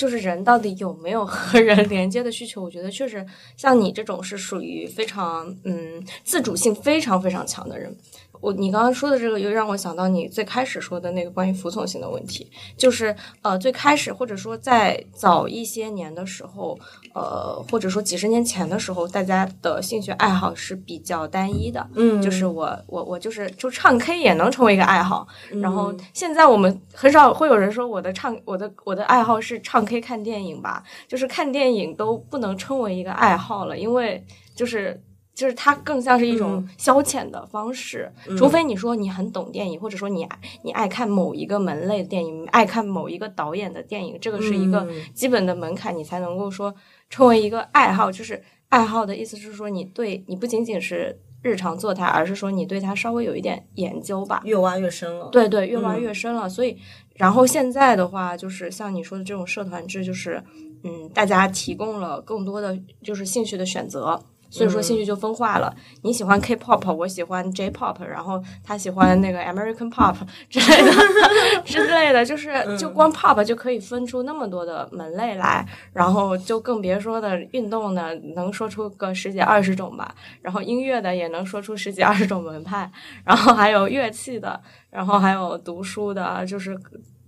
[0.00, 7.94] 就是人到底有没有和人 连接的需求，我觉得确实像你这种是属于非常嗯自主性非常非常强的人。
[8.40, 16.78] 我你刚刚说的这个，又让我想到你最开始说的那个关于服从性的问题，就是呃，最开始或者说在早一些年的时候，
[17.14, 25.26] 呃，或者说几十年前的时候，大家的兴趣爱好是比较单一的，嗯就是我我我就是就唱 K 也能成为一个爱好，
[25.60, 34.24] 然后现在我们很少会有人说我的唱我的我的爱好是唱 K 看电影吧，就是看电影都不能称为一个爱好了，因为
[34.54, 35.00] 就是。
[35.40, 46.74] 就是它更像是一种消遣的方式，除非你说你很懂电影，或者说你爱你爱看某一个门类的电影，爱看某一个导演的电影，这个是一个基本的门槛，你才能够说
[47.08, 48.12] 成为一个爱好。
[48.12, 54.42] 就是爱好的意思是说，你对你不仅仅是日常做它，而是说你对它稍微有一点研究吧。
[54.44, 55.30] 越挖越深了。
[55.32, 56.46] 对对，越挖越深了。
[56.46, 56.76] 所以，
[57.14, 60.42] 然后现在的话，就是像你说的这种社团制，就是
[60.84, 64.22] 嗯，大家提供了更多的就是兴趣的选择。
[64.50, 65.74] 所以说兴趣就分化了。
[66.02, 70.16] 你喜欢 K-pop，我喜欢 J-pop，然后他喜欢那个 American pop
[70.48, 70.92] 之类的
[71.64, 80.14] 之类的，就是就光 pop 就可以分出那么多的门类来，然后就更别说的运动的，能说出个十几二十种吧。
[80.42, 82.90] 然后音乐的也能说出十几二十种门派，
[83.24, 84.60] 然后还有乐器的，
[84.90, 86.76] 然后还有读书的，就是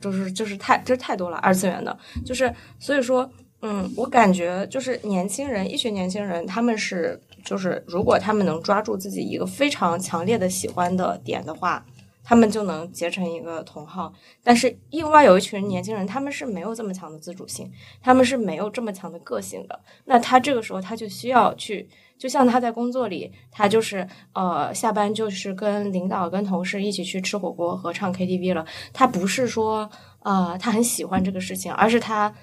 [0.00, 3.30] 就是就是太就是太多了，二次元的，就是所以说。
[3.64, 11.84] 嗯，我感觉就是年轻人，一群年轻人，他们是就是，如果他们能抓住自己一个非常强烈的喜欢的点的话，
[12.24, 14.12] 他们就能结成一个同好。
[14.42, 17.70] 但是另外有一群年轻人，他们是没有这么强的自主性，
[18.02, 19.78] 他们是没有这么强的个性的。
[20.06, 28.66] 那他这个时候他就需要去，就像他在工作里，他就是呃下班就是跟领导、跟同事一起去吃火锅和唱 KTV 了。
[28.92, 29.88] 他不是说
[30.24, 32.34] 呃他很喜欢这个事情，而是他。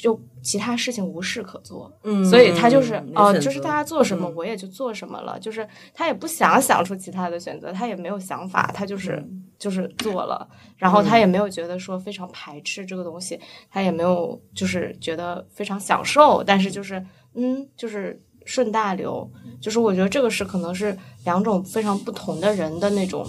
[0.00, 4.34] 就其他事情无事可做，嗯，所以他就是哦、就是大家做什么嗯。
[4.34, 13.38] 我也就做什么了，就是他也不想想出其他的选择，他也没有想法，他就是、嗯就是做了，然后他也没有觉得说非常排斥这个东西，
[13.70, 23.24] 他也没有就是觉得非常享受，但是就是嗯，就是顺大流，就是我觉得这个是可能是两种非常不同的人的那种。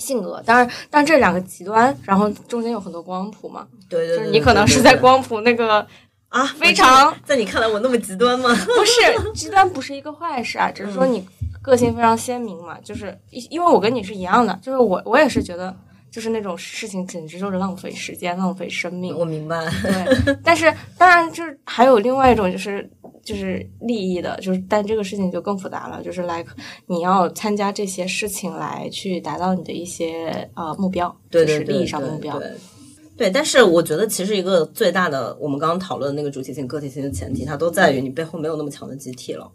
[0.00, 5.86] 性格，当然，但这两个极端，然后中间有很多光谱嘛，对对对，就是你可能是在光谱那个
[6.30, 8.48] 啊，非常在你看来我那么极端吗？
[8.64, 9.00] 不是
[9.34, 11.24] 极端，不是一个坏事啊，只是说你
[11.60, 12.78] 个性非常鲜明嘛。
[12.82, 15.76] 就是因因为我跟你是一样的，就是我我也是觉得，
[16.10, 19.16] 就是那种事情简直就是浪费时间、浪费生命。
[19.16, 22.88] 我明白，对， 但是当然就是还有另外一种就是
[23.22, 26.46] 就是利益的，就是但这个事情就更复杂了，就是 like
[26.86, 32.38] 你要参加这些事情来去达到你的一些呃目标，对对对，就是利益上的目标。
[32.38, 32.50] 对。
[33.16, 39.46] 对，但是我觉得其实一个最大的，我们刚刚讨论的那个主体性、个体性的前提，它都在于你背后没有那么强的集体了。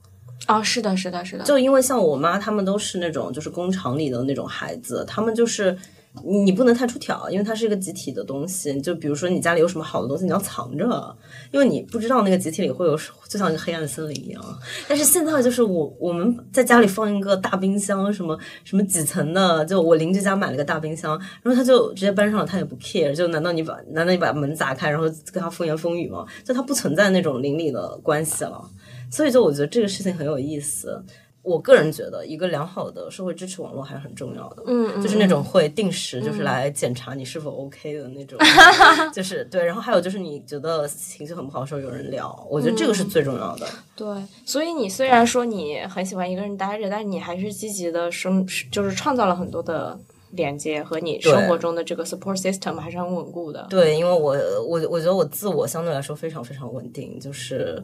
[0.45, 5.75] 啊，是的，是的，是的，就因为像我妈他们都是那种就是工厂里的那种孩子，他们就是
[6.23, 8.79] 你不能太出挑，因为它是一个集体的东西。
[8.81, 11.17] 就比如说你家里有什么好的东西，你要藏着，
[11.51, 12.97] 因为你不知道那个集体里会有，
[13.27, 14.43] 就像一个黑暗森林一样。
[14.87, 23.13] 但是现在就是我我们在家里放一个大冰箱，什么什么几层的，就我邻居家买了个大冰箱，然后他就直接搬上了，他也不 care。
[23.13, 26.25] 就难道你把难道你把门砸开，然后跟他风言风语吗？
[26.43, 28.63] 就他不存在那种邻里的关系了。
[29.11, 31.03] 所以就我觉得这个事情很有意思。
[31.45, 34.63] 我个人觉得，一个良好的社会支持网络还是很重要的。
[34.65, 38.39] 嗯，就是那种会定时就是来检查你是否 OK 的那种，
[39.13, 39.63] 就是对。
[39.63, 43.67] 然后还有就是你觉得情绪很不好的时候有人聊，我觉得这个是最重要的。
[43.95, 44.07] 对，
[44.45, 49.97] 所以你虽然说你很喜欢一个人待着，但是你还是积极的生，就是创造了很多的
[50.31, 53.67] 连接和你生活中的这个 support system 还是很稳固的。
[53.69, 54.35] 对，因为我
[54.67, 57.81] 我我觉得我自我相对来说非常非常稳定，就是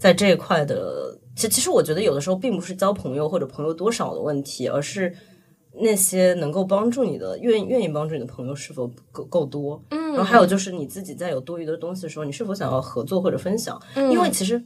[0.00, 1.16] 在这一块的。
[1.36, 5.14] 其其实我觉得有的时候并不是交朋友或者朋友多少的问题，而是
[5.80, 9.82] 那些能够帮助你的、愿愿意帮助你的朋友是否够够多。
[9.90, 13.80] 嗯，然后还有就是你自己在有多余的东西的时候，你是否想要合作或者分享？
[13.94, 14.62] 嗯，因为其实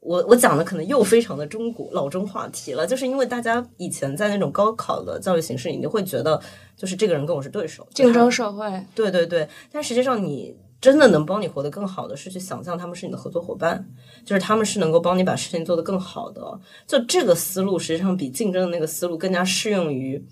[0.00, 6.40] 我我讲的可能又非常的中国老中话题了，就是因为大家以前在那种高考的教育形式，你就会觉得
[6.76, 8.84] 就是这个人跟我是对手，竞争社会。
[8.96, 10.56] 对对对，但实际上你。
[10.86, 13.84] 真的能帮你活得更好的是去想象他们是你的合作伙伴，
[14.24, 16.40] 就是他们是能够帮你把事情做得更好的。
[16.86, 20.24] 就这个思路，实际上比竞争的那个思路更加适用于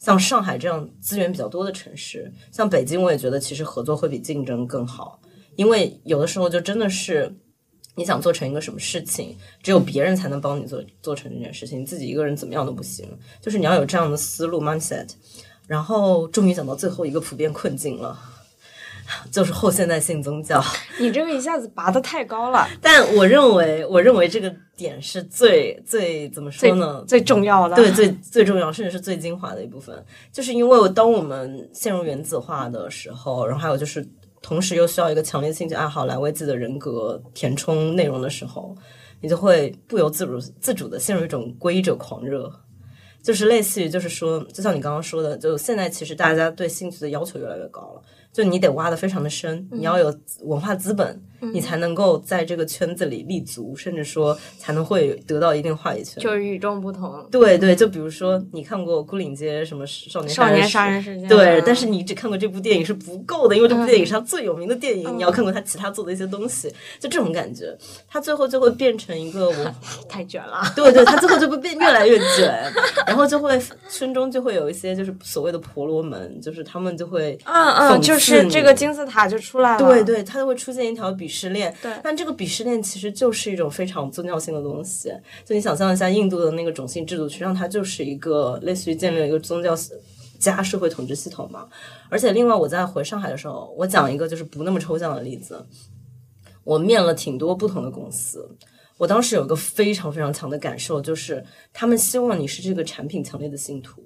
[0.00, 2.28] 像上海这样资源比较多的城市。
[2.50, 5.20] 像北京，我也觉得其实合作会比竞争更好，
[5.54, 7.32] 因为有的时候就真的是
[7.94, 13.06] 你想做成一个什么事情，只有别人才能帮你做做成这件事情，自己一个人怎么样都不行。
[13.40, 15.10] 就是你要有这样的思路 mindset。
[15.66, 18.18] 然后，终于讲到最后一个普遍困境了。
[19.30, 20.62] 就是后现代性宗教，
[20.98, 22.66] 你这个一下子拔得太高了。
[22.80, 27.04] 但我认为，我认为这个点是最最怎么说呢？
[27.06, 29.94] 最重要的，对，最最重要，甚至是最精华的一部分。
[30.32, 34.06] 就是因为当我们陷入原子化的时候，然后还有就是
[34.40, 38.74] 同时又需要一个强烈兴趣爱好来为自己的人格填充内容的时候，
[39.20, 42.50] 你就会不由自主自主的陷入一种归者狂热，
[43.22, 48.02] 就是类似于就是说，就像你刚刚说的，就现在其实大家对兴趣的要求越来越高了。
[48.34, 56.22] 就你得挖的非常的深，你要有文化资本，你才能够在这个圈子里立足，甚至说才能会得到一定话语权。
[56.22, 57.26] 就是与众不同。
[57.30, 66.68] 对对，就比如说你看过《孤岭街什么少年少年杀人事件》，对，但是你只看过这部电影是不够的，因为这部电影是他最有名的电影，你要看过他其他做的一些东西，
[67.00, 67.76] 就这种感觉，
[68.08, 69.74] 他最后就会变成一个我
[70.08, 70.62] 太卷了。
[70.74, 72.72] 对对，他最后就会变越来越卷，
[73.06, 78.44] 然后就会村中就会有一些就是所谓的婆罗门，就是他们就会嗯嗯，就是。
[78.54, 81.74] 这个金字塔就出来了，对对，它就会出现一条鄙视链。
[81.82, 85.12] 对，但这个鄙视链其实就是一种非常宗教性的东西。
[85.44, 89.74] 就你想象一下，印度的那个种姓制度，实际上它就是一个类似于建立了一个宗教
[90.38, 91.68] 加社会统治系统嘛。
[92.08, 95.66] 而且，另外我在回上海的时候，我讲一个就是不那么抽象的例子。
[96.62, 98.48] 我面了挺多不同的公司，
[98.96, 104.00] 我当时有一个非常非常强的感受，就是他们希望你是这个产品强烈的信徒。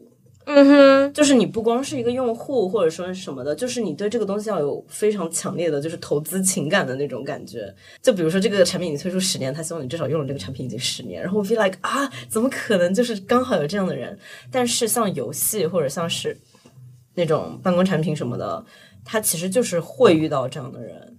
[0.50, 7.70] 嗯哼，就是你不光是一个用户或者说什么的，就是你对这个东西要有非常强烈的，就是投资情感的那种感觉。
[8.00, 14.18] 就比如说这个产品你推出十年，他希望你至少用了这个产品已经十年，然后 feel like 啊，怎么可能就是刚好有这样的人？
[14.50, 16.34] 但是像游戏或者像是
[17.14, 18.64] 那种办公产品什么的，
[19.04, 21.18] 他其实就是会遇到这样的人，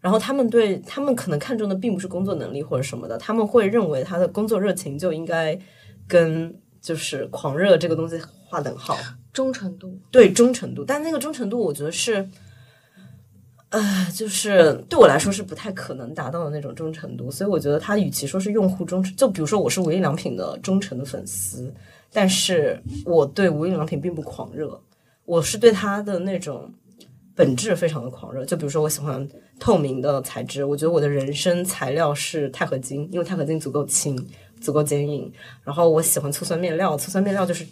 [0.00, 5.56] 然后他们对他们可能看重的并不是工作能力或者什么的，他们会认为他的工作热情就应该
[6.08, 6.52] 跟
[6.84, 8.20] 就是狂热这个东西。
[8.46, 8.96] 划等号，
[9.32, 12.24] 忠诚度对忠诚度，但那个忠诚度，我觉得是，
[13.70, 17.28] 呃，就是对我来说是不太可能达到的那种忠诚度。
[17.32, 21.74] 所以我觉得他与其说是用户忠诚，就比如说我是无印良品的忠诚的粉丝，
[22.12, 24.80] 但是我对无印良品并不狂热，
[25.24, 26.72] 我是对它的那种
[27.34, 28.44] 本质非常的狂热。
[28.44, 34.16] 就比如说我喜欢透明的材质，我觉得我的人生材料是钛合金，因为钛合金足够轻，
[34.64, 35.30] 足够坚硬。
[35.62, 37.66] 然后我喜欢醋酸面料，醋酸面料就是。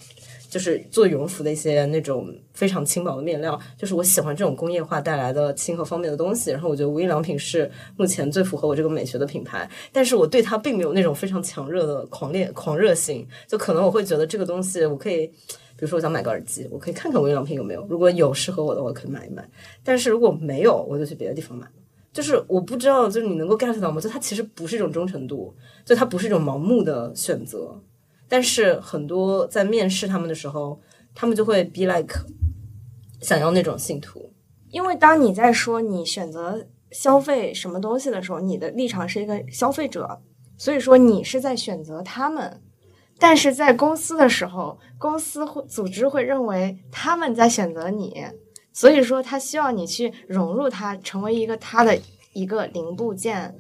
[0.53, 6.51] 就是做羽绒服的一些那种非常轻薄的面料，就是我喜欢这种工业化带来的轻和方便的东西。
[6.51, 13.27] 然后我觉得无印良品是目前最符合我这个美学的品牌，但是我对它并没有那种非常强热的狂烈狂热性。
[13.49, 19.49] 就可能我会觉得这个东西我可以，比如说我想买个耳机，我可以看看无印良品有没有，如果有适合我的，我可以买一买。
[19.83, 21.67] 但是如果没有，我就去别的地方买。
[22.13, 24.01] 就是我不知道，就是你能够 get 到吗？
[24.01, 27.81] 就它其实不是一种忠诚度，就它不是一种盲目的选择。
[28.29, 30.81] 但是很多在面试他们的时候，
[31.15, 32.15] 他们就会 be like
[33.21, 34.33] 想要那种信徒，
[34.71, 40.21] 因为当你在说你选择消费什么东西的时候，你的立场是一个消费者，
[40.57, 42.61] 所以说你是在选择他们。
[43.19, 48.27] 但是在公司的时候，公司会组织会认为他们在选择你，
[48.73, 51.99] 所以说他希望你去融入他，成为一个他的
[52.33, 53.55] 一个零部件。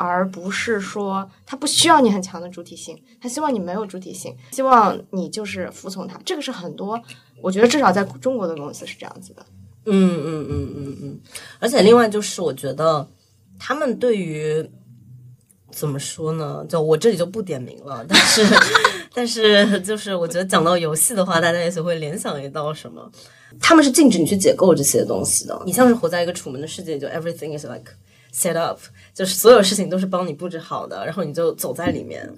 [0.00, 6.16] 而不是说他不需要你很强的主体性，他希望你没有主体性，希望你就是服从他。
[6.24, 6.96] 这个是很多，
[7.42, 9.44] 我觉得至少在中国的公司是这样子的。
[9.86, 11.20] 嗯嗯嗯嗯嗯。
[11.58, 13.08] 而且另外就是，我觉得
[13.58, 14.70] 他们对于
[15.72, 16.64] 怎么说呢？
[16.68, 18.46] 就我这里就不点名了，但是
[19.12, 23.10] 但是就是我觉得讲到游戏的话，大家也许会联想一到什么？
[23.60, 25.62] 他们是禁止你去解构这些东西的。
[25.64, 27.92] 你像是活在一个楚门的世界，就 everything is like
[28.32, 28.78] set up，
[29.14, 32.28] 就是所有事情都是帮你布置好的，然后你就走在里面，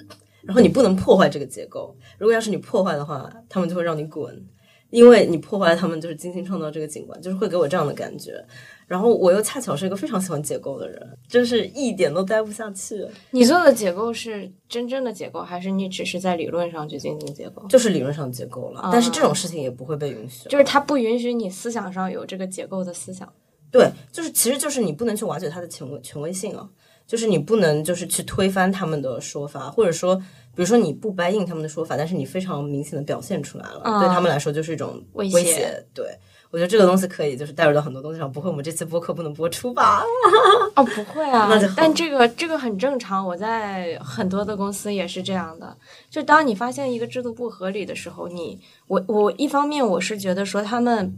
[0.43, 1.97] 然后你不能破坏这个结构。
[2.19, 4.45] 如果要是你破坏的话，他们就会让你滚。
[4.91, 8.45] 因为你破坏他们，就是精心创造这个景观，就是会给我这样的感觉。
[8.91, 13.07] 然后我又恰巧是一个非常喜欢解构的人，就是一点都待不下去。
[13.31, 17.65] 你做的解构是真正的解构，还是你只是在理论上去进行解构？
[17.69, 20.49] 就是理论上解构了，但是这种事情也不会被允许。
[20.49, 23.33] 就是他不允许你思想上有这个解构的思想。
[23.71, 26.69] 对，就是其实就是你不能去瓦解他的权威权威性啊，
[27.07, 30.21] 就是你不能就是去推翻他们的说法，或者说。
[30.53, 35.83] 比如说你不掰硬他们的说法，但是你非常明显的表现出来了，对他们来说就是一种威胁。
[35.95, 36.19] 对
[36.51, 40.03] 我觉得这个东西可以就是带入到很多东西上，不会我们这次播客不能播出吧？
[40.75, 43.25] 哦，不会啊， 但这个这个很正常。
[43.27, 45.77] 我在很多的公司也是这样的，
[46.11, 51.17] 就当你发现一个制度不合理的时候，你我我一方面我是觉得说他们。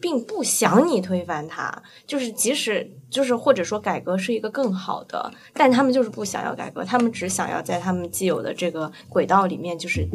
[0.00, 10.06] 并不想你推翻它，就是即使就是或者说改革是一个更好的，但他们就是不想要改革，他们只想要在他们既有的这个轨道里面，就是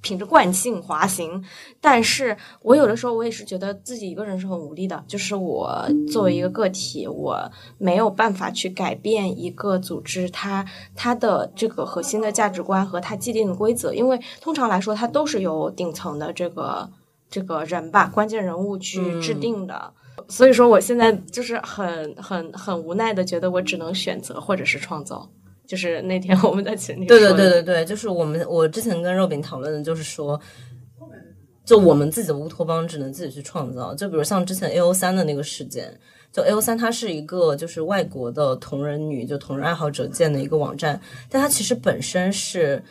[0.00, 1.42] 凭着惯性滑行。
[1.80, 10.64] 但是我有的时候我也是觉得自己一个人是很无力的，就是我作为一个个体，我没有办法去改变一个组织它
[10.94, 16.90] 它的这个核心的价值观和它既定的规则，因为通常来说它都是由顶层的这个。
[17.32, 19.90] 这个人吧，关键人物去制定的，
[20.28, 25.26] 所以说我现在就是很很很无奈的，觉得我只能选择或者是创造。
[25.64, 30.38] 就是那天我们在群里，对对对对对，就是我们我之前跟肉饼讨论的，就是说，
[31.64, 33.94] 就我们自己的乌托邦只能自己去创造。
[33.94, 35.98] 就比如像之前 A O 三的那个事件，
[36.30, 42.82] 就 A O 三它是一个就是外国的同人女就同人爱好者建的一个网站，但它其实本身是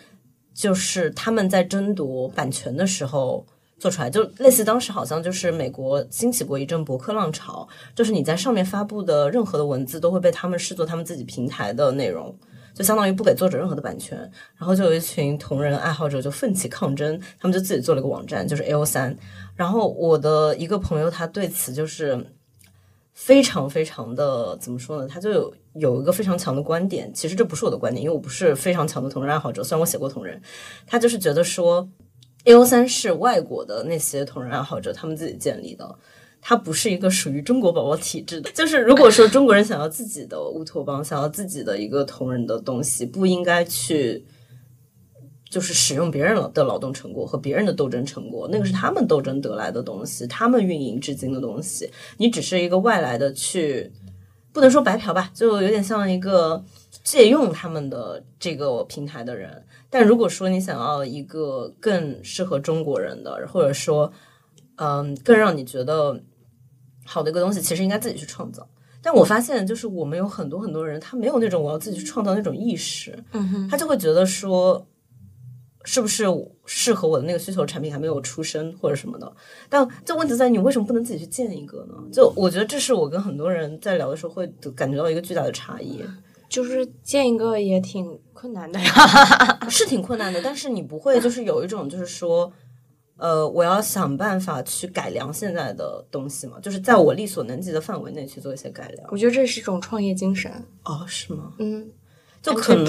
[0.56, 3.46] 就是他们在争夺版权的时候。
[3.82, 12.38] 做出来就类似当时好像就是美国兴起过一阵博客浪潮，就是你在上面发布的任何的文字都会被他们视作他们自己平台的内容，
[12.76, 14.16] 就相当于不给作者任何的版权。
[14.56, 19.18] 然后就有一群同人爱好者就奋起抗争，他们就自己做了一个网站，就是 A O 三。
[19.56, 22.24] 然后我的一个朋友他对此就是
[23.16, 25.08] 非常非常的怎么说呢？
[25.08, 30.40] 他就有有一个非常强的观点，其实这不是我的观点，因为我不是非常强的同人爱好者，虽然我写过同人，
[30.86, 31.90] 他就是觉得说。
[32.46, 35.96] A O 三是外国的那些同人爱好者他们自己建立的，
[36.42, 38.50] 它不是一个属于中国宝宝体制的。
[38.52, 44.26] 就是如果说中国人想要自己的乌托邦，想要自己的一个同人的东西，不应该去
[45.50, 53.92] 就是使用别人的劳动成果和别人的斗争成果，那个是他们斗争得来的东西，他们运营至今的东西，你只是一个外来的去，
[54.52, 56.64] 不能说白嫖吧，就有点像一个
[57.04, 59.64] 借用他们的这个平台的人。
[59.92, 64.12] 但如果说你想要一个更适合中国人的，或者说，
[64.78, 66.20] 嗯，更让你觉得
[67.06, 68.66] 好的一个东西，其实应该自己去创造。
[69.04, 74.88] 但我发现，就是我们有很多很多人，他没有那种我要自己去创造那种意识，嗯哼，他就会觉得说，
[75.84, 76.26] 是不是
[76.66, 79.30] 适合我的那个需求产品还没有出生或者什么的。
[79.68, 81.96] 但这问题在你为什么不能自己去建一个呢？
[82.14, 86.02] 就我觉得这是我跟很多人在聊的时候会感觉到一个巨大的差异。
[86.52, 90.42] 就是建一个也挺困难的呀， 是挺困难的。
[90.44, 92.52] 但是你不会就是有一种就是说，
[93.16, 99.08] 呃，我要想办法去改良现在的东西嘛，就是在我力所能及的范围内去做一些改良。
[99.12, 100.52] 我觉得这是一种创业精神。
[100.84, 101.54] 哦，是吗？
[101.60, 101.90] 嗯，
[102.42, 102.86] 就可能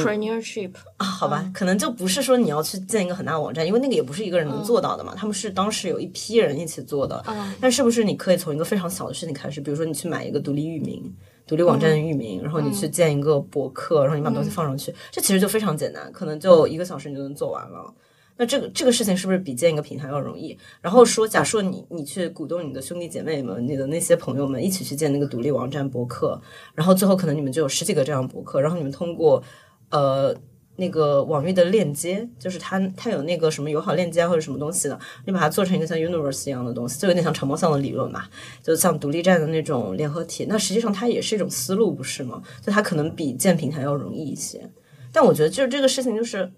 [0.96, 5.14] 啊，好吧，可能就不是说你要去建一个很大的网站，因为那个也不是一个人能做到的嘛。
[5.14, 7.22] 他们是当时有一批人一起做的。
[7.28, 11.14] 嗯，但是不是你可以从一个非常小的事情开始，比如说你去买一个独立域名。
[11.46, 17.92] 独立网站的域名，然后你去建一个博客，然后你把东西放上去，这其实就非常简单，可能就一个小时你就能做完了。
[18.36, 20.56] 那这个这个事情是不是比建一个平台要容易？
[20.80, 26.40] 然后说，假设你你去鼓动你的兄弟姐妹们、你的那些朋友们一起去建那个独立网站博客，
[26.74, 29.42] 然后最后可能你们就有十几个这样博客，然后你们通过
[29.90, 30.34] 呃。
[30.76, 38.28] 那个网域的链接，就是它，它有那个什么友好链接或者什么东西的，你把它做成一个像 Universe 一样的东西，就有点像长毛象的理论吧，
[38.62, 40.46] 就像独立站的那种联合体。
[40.48, 42.42] 那实际上它也是一种思路，不是吗？
[42.64, 44.70] 就它可能比建平台要容易一些。
[45.12, 46.50] 但我觉得就是这个事情，就是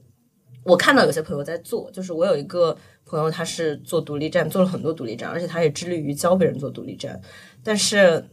[0.63, 7.21] 我看到有些朋友在做，就是我有一个朋友，他是做独立站，做了很多独立站，而且他也致力于教别人做独立站，
[7.65, 8.25] 但是。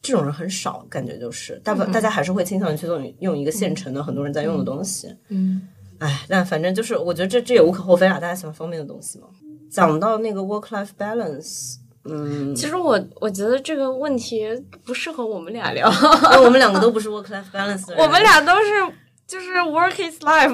[0.00, 5.14] 这种人很少，感觉就是大部分大家还是会倾向于去用用一个现成的很多人在用的东西。
[5.28, 5.68] 嗯，
[5.98, 9.26] 哎，但反正就是我觉得这这也无可厚非啊，大家喜欢方便的东西嘛。
[9.70, 14.46] 讲到那个 work life balance，嗯，其实我我觉得这个问题
[14.84, 15.90] 不适合我们俩聊，
[16.44, 18.94] 我们两个都不是 work life balance， 我们俩都是
[19.26, 20.52] 就是 work is life。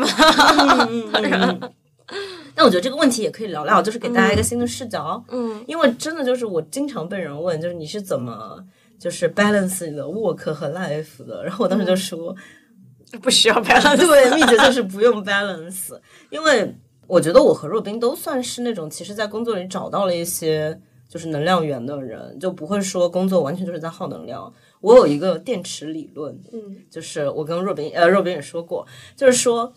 [2.55, 5.23] 但我觉得这个问题也可以聊聊，就是给大家一个新的视角。
[5.29, 8.59] 嗯，因为真的就是我经常被人问，就是你是怎么
[8.99, 11.45] 就是 balance 你的 work 和 life 的？
[11.45, 12.35] 然后我当时就说，
[13.23, 13.97] 不需要 balance。
[13.97, 15.99] 对，秘诀就是不用 balance，
[16.31, 16.75] 因为
[17.07, 20.79] 我觉得我和若冰都算是那种其实，在工作里找到了一些
[21.09, 24.53] 就是能量源的人，就不会说工作完全就是在耗能量。
[24.81, 28.87] 我有一个电池理论，嗯，就是我跟若冰呃若冰也说过，
[29.17, 29.73] 就是说。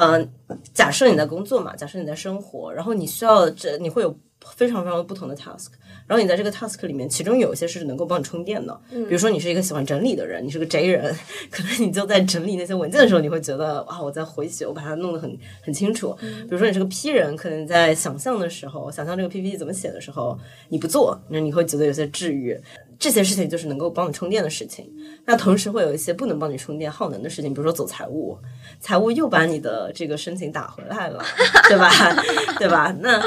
[0.00, 0.32] 嗯，
[0.72, 4.16] 假设你在工作嘛，假设你在生活，然后你需要这你会有
[4.56, 5.70] 非常非常不同的 task，
[6.08, 11.14] 然后你在这个 task 里面，其中有一些是能够帮你充电的，比如说你是一个喜欢整理的人，你是个 J 人，
[11.50, 16.16] 可能你就在整理那些文件的时候，你会觉得啊，我在回血，我把它弄得很很清楚。
[16.20, 20.38] 比如说你是个 P 人，可能在想象的时候，想象这个 PPT 怎么写的时候，
[20.70, 22.58] 你不做，那你会觉得有些治愈。
[22.98, 24.90] 这些事情就是能够帮你充电的事情，
[25.24, 28.36] 那同时会有一些不能帮你充电、耗能的事情，比如说走财务，
[28.80, 31.22] 财务又把你的这个申请打回来了，
[31.68, 31.88] 对吧？
[32.58, 32.92] 对吧？
[32.98, 33.22] 那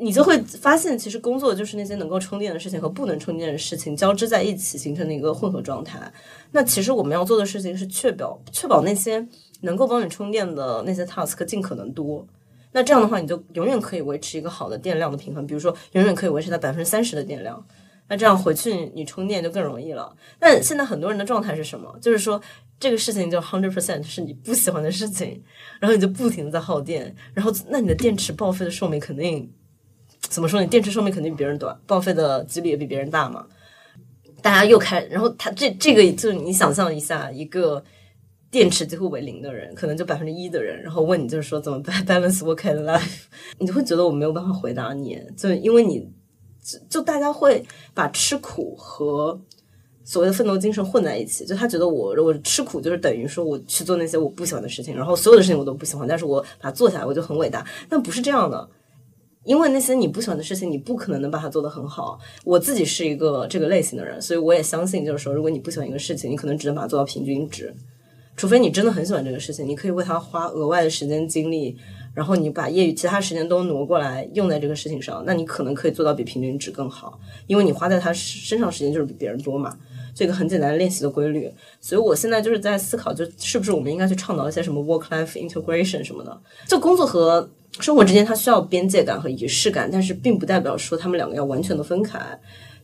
[0.00, 6.00] 你就会发现，其实工作就是那些能够充电的事情和不能充电的事情交织在一起形成的一个混合状态。
[6.52, 9.26] 那其实我们要做的事情是确保确保那些
[9.60, 12.26] 能够帮你充电的那些 task 尽可能多。
[12.70, 17.66] 那这样的话，你就永远可以维持一个好的电量的平衡，比如说永远可以维持在百分之三十的电量。
[18.10, 20.14] 那这样回去你充电就更容易了。
[20.38, 21.94] 但现在很多人的状态是什么？
[22.00, 22.40] 就是说
[22.78, 25.42] 这个事情就 hundred percent 是你不喜欢的事情，
[25.80, 29.50] 然后你就不停的在耗电，然后那你的电池报废的寿命肯定
[30.28, 30.60] 怎么说？
[30.60, 33.46] 你电池寿命肯定比别人短，报废的几率也比别人大嘛。
[34.40, 37.82] 大家又开，然后他这这个就是你想象一下，一个
[38.50, 43.22] 电池几乎为零的人，可能就百分之一的人，然后问你就是说怎么 balance work and life，
[43.58, 46.10] 你就会觉得我没有办法回答你，就因为你。
[46.90, 47.64] 就大家会
[47.94, 49.40] 把吃苦和
[50.04, 57.66] 所谓的奋斗精神混在一起，就他觉得我我吃苦就是等于说我去做那些我不喜欢的事情，然后所有的事情我都不喜欢，但是我把它做下来我就很伟大。
[57.88, 58.68] 但不是这样的，
[59.48, 62.20] 因为那些你不喜欢的事情，你不可能能把它做得很好。
[62.44, 67.74] 我自己是一个这个类型的人，所以我也相信，就是说，如果你不喜欢一个事情，你可能只能把它做到平均值，
[68.36, 71.78] 除非你真的很喜欢这个事情，你可以为它花额外的时间精力。
[72.14, 79.78] 然后你把业余其他时间都挪过来用在这个事情上，那你可能可以做到比平均值更好，因为你花在他身上时间就是比别人多嘛，
[80.18, 81.48] 这个很简单的练习的规律。
[81.80, 87.48] 所以我现在就是在思考，就是不是我们应该去倡导一些什么 work life integration 什么的，就工作和
[87.78, 92.18] 生活之间它需要边界感和仪式感，但是并不代表说他们两个要完全的分开。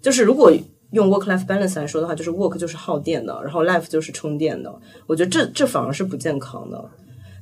[0.00, 0.52] 就是如果
[0.92, 4.72] 用 work life balance 来说的话，就是 work 就是耗电的，然后 life 就是充电的，
[5.08, 6.84] 我觉得这这反而是不健康的。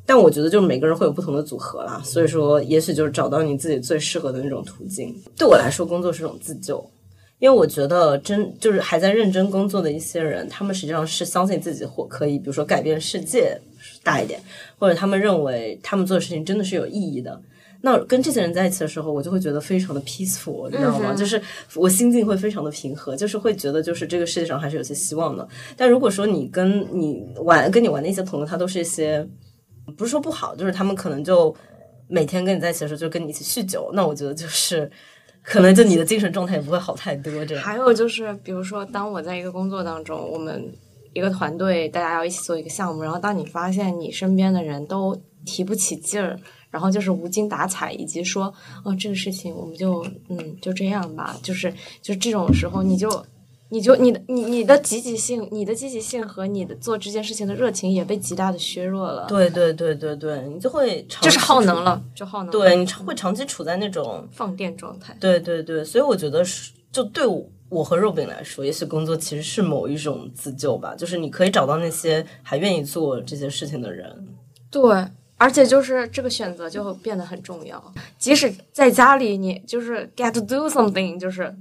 [0.04, 5.14] 但我觉得，就是每个人会有不同的组合啦，所以说，也许就是找到你自己最适合的那种途径。
[5.36, 6.84] 对我来说，工作是种自救，
[7.42, 13.60] 因为我觉得真就是还在认真工作的一些人，他们实际上是相信自己或可以，比如说改变世界
[14.04, 14.40] 大一点，
[14.78, 17.42] 或者他们认为他们做的事情真的是有意义的。
[17.80, 21.12] 那跟这些人在一起的时候，我就会觉得非常的 peaceful，你知道吗？
[21.14, 21.42] 就是
[21.74, 25.48] 我心境会非常的平和，就是会觉得就是这个世界上还是有些希望的。
[25.76, 29.28] 但如果说你跟你玩跟你玩的一些朋友，他都是一些。
[29.96, 31.52] 不是说不好，就是他们可能就
[32.06, 34.88] 每天跟你在一起的时候就跟你一起酗酒，那我觉得就是
[35.42, 37.44] 可能就你的精神状态也不会好太多。
[37.44, 40.64] 这样还有就是，比如说，当我在一个工作当中，我们
[41.12, 46.38] 一个团队大家要一起做一个项目，然后当你发现你身边的人都提不起劲儿，
[46.70, 48.52] 然后就是无精打采，以及说
[48.84, 53.24] 哦这个事情我们就嗯就这样吧，就是就这种时候你就。
[53.72, 59.24] 你就你的你你的积极性，你的积极性和你的做这件事情的热情也被极大的削弱了。
[59.26, 62.50] 对对对对对，你就会就是耗能了，就耗能。
[62.50, 65.16] 对，你会长期处在那种放电状态。
[65.18, 67.24] 对对对，所以我觉得是，就对
[67.70, 74.14] 我和肉饼来说，也许工作其实是某一种自救吧，就是你可以找到那些还愿意做这些事情的人。
[74.70, 74.82] 对，
[75.38, 77.82] 而且就是这个选择就变得很重要，
[78.18, 81.56] 即使在家里，你就是 get to do something，就是。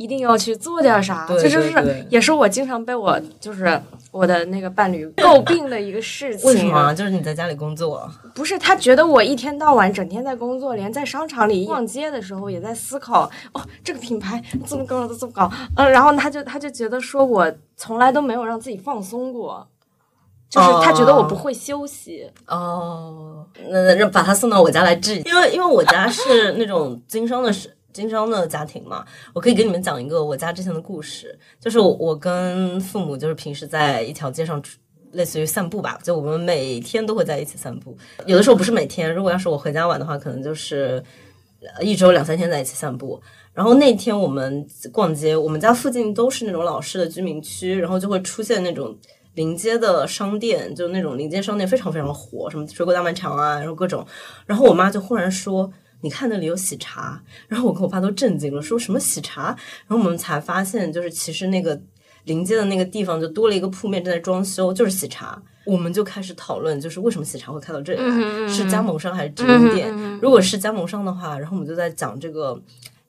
[0.00, 3.78] 一定要去做点啥，这就是也是我经常被我就是
[4.10, 6.48] 我的那个伴侣诟病的一个事情。
[6.48, 6.94] 为什么？
[6.94, 8.10] 就是你在家里工作？
[8.34, 19.68] 不是，他觉得我一天到晚整天在工作，连在商场里逛街的时候也在思考哦，这个品牌这么高，这么高，嗯，然后他就他就觉得说我从来都没有让自己放松过，
[20.48, 22.26] 就是他觉得我不会休息。
[22.46, 27.76] 哦，那那把他送到我家来治，因为因为我家是那种经商的是。
[27.92, 31.38] 经商的家庭嘛，我可以给你们讲一个我家之前的故事。
[31.58, 34.62] 就是我跟父母就是平时在一条街上，
[35.12, 37.96] 类似于散步吧，就我们每天都会在一起散步。
[38.26, 41.02] 有的时候不是每天，如果要是我回家晚的话，可能就是
[41.80, 43.20] 一周两三天在一起散步。
[43.52, 48.96] 然后那天我们逛街，我们家附近都是那种老式的居民区，然后就会出现那种
[49.34, 54.06] 临街的商店，就那种临街商店非常非常火，什么水果大卖场啊，然后各种。
[54.46, 55.70] 然后我妈就忽然说。
[56.02, 59.56] 你看那里有喜茶，然后我跟我爸都震惊了，说什么喜茶？
[59.86, 61.80] 然后我们才发现，就是其实那个
[62.24, 65.40] 临街的那个地方就多了一个铺面正在装修，就是喜茶。
[65.64, 69.92] 我们就开始讨论，就是为什么喜茶会开到这里来，是加盟商还是直营店？
[70.20, 72.60] 如果是加盟商的话，然后我们就在讲这个。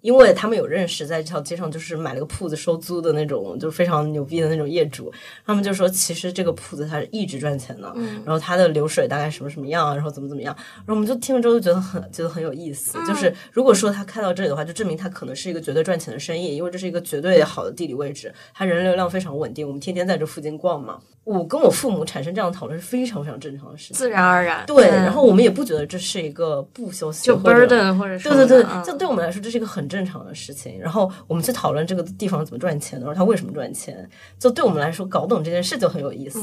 [0.02, 5.12] 因为他们有认识，在这条街上就是买了个铺子收租的那种，就是非常牛逼的那种业主。
[5.46, 7.94] 他们就说，其实这个铺子它是一直赚钱的，
[8.26, 10.56] 然后它的流水大概什么什么样，然后怎么怎么样。
[10.56, 12.98] 然后我们就听了之后就觉得很觉得很有意思。
[13.08, 19.68] 就是如果说他开到这里的话，就证明他可能是一个绝对赚钱的生意，因为这是一个绝对好的地理位置，它人流量非常稳定。
[19.68, 21.00] 我们天天在这附近逛嘛。
[21.24, 24.66] 我跟我父母产生这样的讨论是非常非常正常的事情，自然而然。
[24.66, 30.80] 对，然后我们也不觉得这是一个不休息就 burden 或者对对对，就对我们来说这是一个很正常的事情。
[30.80, 36.40] 然后我们去讨论这个地方怎么赚钱，然后他为什么赚钱，就对我们来说搞懂这件事就很有意思。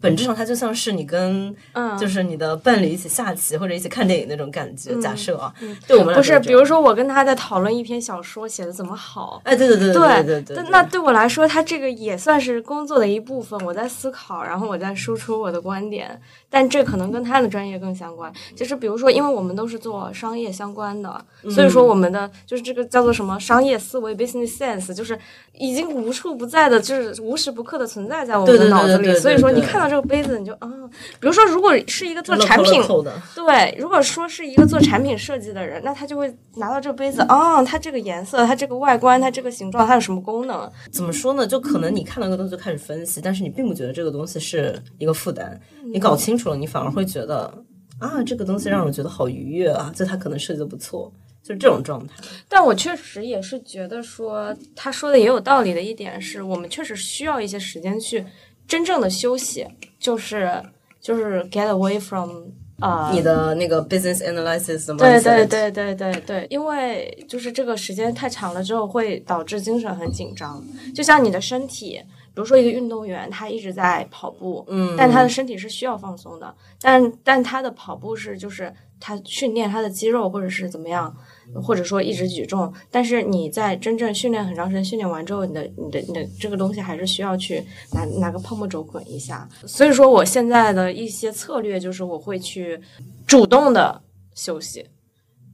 [0.00, 1.54] 本质上，它就像是你跟，
[1.98, 4.94] 就是你的伴侣一起下棋或者一起看电影那种感觉。
[5.00, 5.52] 假设啊，
[5.86, 10.64] 对我们不是，比如说我跟他在讨论一篇小说写的怎么好，哎，对对对对对对。
[10.70, 13.58] 那对我来说，他这个也算是工作的一部分。
[13.64, 18.32] 我在思考，然后我在输出我的观点，但这可能跟他的专业更相关。
[18.54, 21.20] 就是比如说，因为我们都是做商业相关的，
[21.50, 25.18] 所以说我们的就是这个叫做什么商业思维 （business sense），就是
[25.54, 29.12] 已经无处不在的，就是无时不刻的存在在我们的脑子里。
[29.18, 29.88] 所以说，你看到。
[29.88, 30.68] 这个杯子你就啊，
[31.18, 32.82] 比如说，如果是一个做产品，
[33.34, 40.70] 对，如果说是一个做产品设计的人，那他就会拿到这个杯子，啊，它这个颜色，它这个外观，它这个形状，它有什么功能？
[40.92, 41.46] 怎么说呢？
[41.46, 45.58] 就可能你看到一个东西就开始分析，但是你并不觉得这个东西是一个负担。
[45.90, 47.52] 你搞清楚了，你反而会觉得
[47.98, 51.12] 啊，这个东西让我觉得好愉悦啊，就它可能设计的不错，
[51.42, 52.14] 就是这种状态。
[52.48, 58.24] 但我确实也是觉得说，他说的也有道理的一点是，我们确实需要一些时间去。
[58.68, 59.66] 真正的休息
[59.98, 60.62] 就是
[61.00, 62.30] 就是 get away from
[62.80, 70.62] 啊，你的那个 business analysis 吗对对对对对对，因为就是这个时间太长了之后会导致精神很紧张，
[70.94, 72.02] 就像你的身体，比
[72.40, 81.14] 如说一个运动员，他一直在跑步，嗯，但他的身体是需要放松的，但但他的跑步是就是他训练他的肌肉或者是怎么样。
[81.62, 89.48] 或者说一直举重，但是你在真正训练很长时间训练完之后，你的你的你的这个东西还是需要去拿拿个泡沫轴滚一下。
[89.66, 92.78] 所以说，我现在的一些策略就是我会去
[93.26, 93.98] 主动的
[94.34, 94.86] 休息，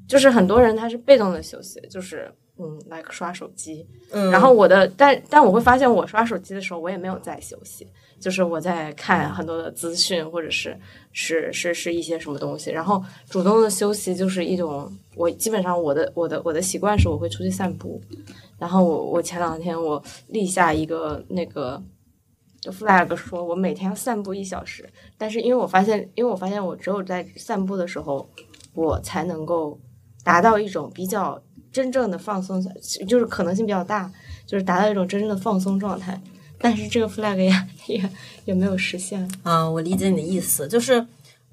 [0.09, 2.29] 就是很多人他是被动的休息，就是
[2.59, 7.87] 嗯来刷手机，嗯，然后我的但但我会发现我刷手机的时候，我也没有在休息。
[8.21, 10.75] 就是我在看很多的资讯，或者是
[11.13, 18.01] 是是是一些什么东西，然后主动的休息就是一种，我基本上我的我的我的习惯是我会出去散步，
[18.57, 21.83] 然后我我前两天我立下一个那个
[22.63, 24.89] flag，说我每天要散步一小时，
[25.19, 28.27] 但是因为我发现，因为我发现我只有在散步的时候，
[28.75, 29.79] 我才能够
[30.23, 31.39] 达到一种比较
[31.75, 32.65] 真正的放松，
[33.09, 34.09] 就是可能性比较大，
[34.47, 36.19] 就是达到一种真正的放松状态。
[36.57, 37.53] 但是这个 flag 也
[37.89, 38.11] 也
[38.47, 39.69] 也没有实现啊！
[39.69, 41.05] 我理解你的意思，就是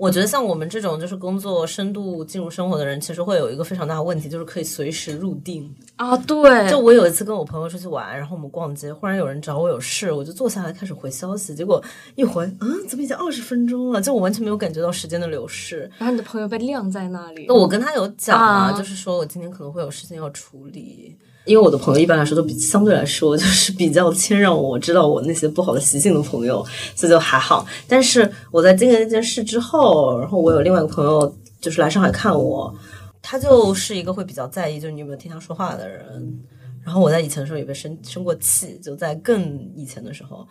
[0.01, 6.17] 我觉得像我们这种就是工作深度进入生活的人，其实会有一个非常大的问题，就是可以随时入定啊。
[6.17, 11.79] 对，就我有一次跟我朋友出去玩，然后我们逛街，忽然有人找我有事，我就坐下来开始回消息，结果
[12.15, 14.01] 一回，嗯，怎么已经二十分钟了？
[14.01, 15.81] 就我完全没有感觉到时间的流逝。
[15.99, 21.15] 然后你的朋友被晾在那里，我跟他有讲啊，就是说我今天可能会有事情要处理。
[21.45, 26.65] 因为我的朋友一般来说都比相对来说就是比较谦让，我知道我那些不好的习性的朋友，
[26.95, 27.65] 所以就还好。
[27.87, 32.73] 但是我在经历那件事之后，然后我有另外一个朋友就是来上海看我，
[33.21, 36.39] 他就是一个会比较在意就是你有没有听他说话的人。
[36.83, 40.47] 然后我在以前的时候也被生生过气，就在更以前的时候。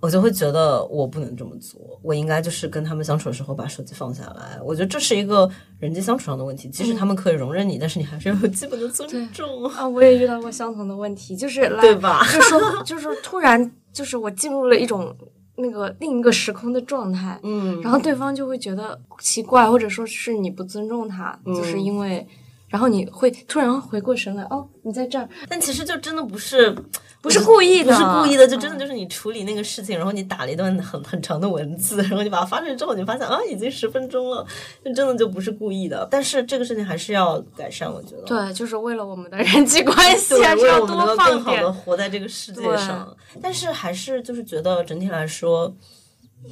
[0.00, 4.60] 我就会觉得我不能这么做，我应该就是跟他们相处的时候把手机放下来。
[4.62, 9.88] 我觉得这是一个人际相处上的问题，即使他们可以容忍你，但是你还是要有 基本的尊重啊！
[9.88, 12.22] 我也遇到过相同的问题，就是对吧？
[12.32, 15.16] 就说就是突然就是我进入了一种
[15.56, 22.26] 那个另一个时空的状态，嗯，然后对方就会觉得奇怪，或者说是你不尊重他，就是因为。
[22.68, 26.76] 然后你会突然回过神来，哦，你在这儿，但其实就真的不是，
[27.22, 34.46] 不是故意的，不是故意的，就真的就是你处理那个事情，然后你打了一段很很长的文字， 然后你把它发出去之后，你发现啊，已经十分钟了，
[34.84, 36.06] 就真的就不是故意的。
[36.10, 38.22] 但是这个事情还是要改善，我觉得。
[38.22, 43.16] 对，就是为了我们的人际关系， 为了我们能够更好的活在这个世界上。
[43.42, 45.74] 但是还是就是觉得整体来说。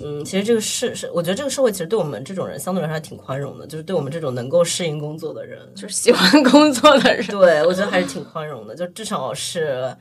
[0.02, 8.74] 嗯，其实这个是是，我觉得这个社会其实对我们这种人相对来说还挺宽容的，就是对我们这种能够适应工作的人，就是喜欢工作的人，对我觉得还是挺宽容的。
[8.74, 9.94] 就至少是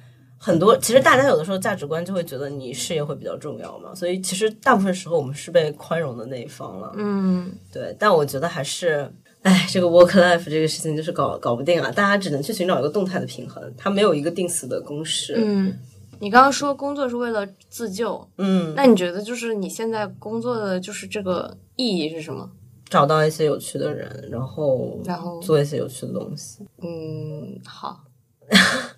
[0.45, 6.91] 很多，其实大家有的时候价值观就会觉得你事业会比较重要嘛，所以其实大部分时候我们是被宽容的那一方了。
[6.97, 7.95] 嗯，对。
[7.97, 9.09] 但我觉得还是
[9.43, 15.35] 哎，这个 work life 这个事情就是搞搞不定啊，大家只能去寻找一个动态的平衡，它没有一个定死的公式。
[15.37, 15.73] 嗯，
[16.19, 22.49] 你刚刚说工作是为了自救，嗯，那你觉得就是你现在工作的就是这个意义是什么？
[22.89, 26.65] 找到一些有趣的人，然后然后做一些有趣的东西。
[26.81, 28.03] 嗯，好，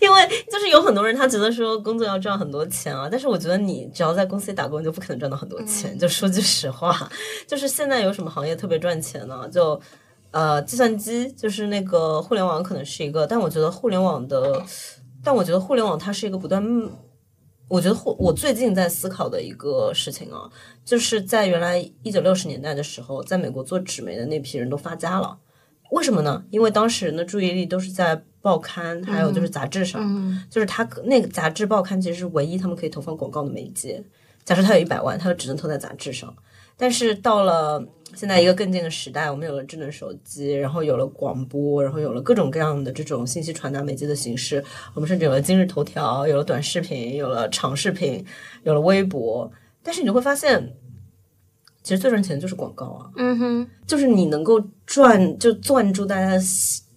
[0.00, 5.98] 因为就是有很多人他觉得说工作要赚很多钱啊，但是我觉得你只要在公司里打工，你就不可能赚到很多钱。
[5.98, 7.10] 就说句实话，
[7.46, 9.48] 就是现在有什么行业特别赚钱呢？
[9.48, 9.80] 就
[10.30, 14.60] 呃，计算机，就是那个互联网可能是一个，但我觉得互联网的，
[15.22, 16.62] 但我觉得互联网它是一个不断。
[17.66, 20.50] 我觉得互我最近在思考的一个事情啊，
[20.84, 25.38] 就是在原来一九六十年代的时候，在美国做纸媒的那批人都发家了。
[25.92, 26.44] 为什么呢？
[26.50, 34.04] 因为当时人的注意力都是在报刊，还有就是杂志上，嗯就是他可那个杂志、报刊其实是唯一他们可以投放广告的媒介。
[34.44, 36.36] 假设他有一百万，他就只能投在杂志上。
[36.76, 37.82] 但是到了
[38.14, 48.22] 现在一个更近的时代，我们有了智能手机，然后有了广播，然后有了各种各样的这种信息传达媒介的形式，我们甚至有了今日头条，有了短视频，有了长视频，
[48.64, 49.50] 有了微博。
[49.82, 50.74] 但是你就会发现，
[51.82, 53.10] 其实最赚钱的就是广告啊。
[53.16, 56.38] 嗯哼，就是你能够赚，就攥住大家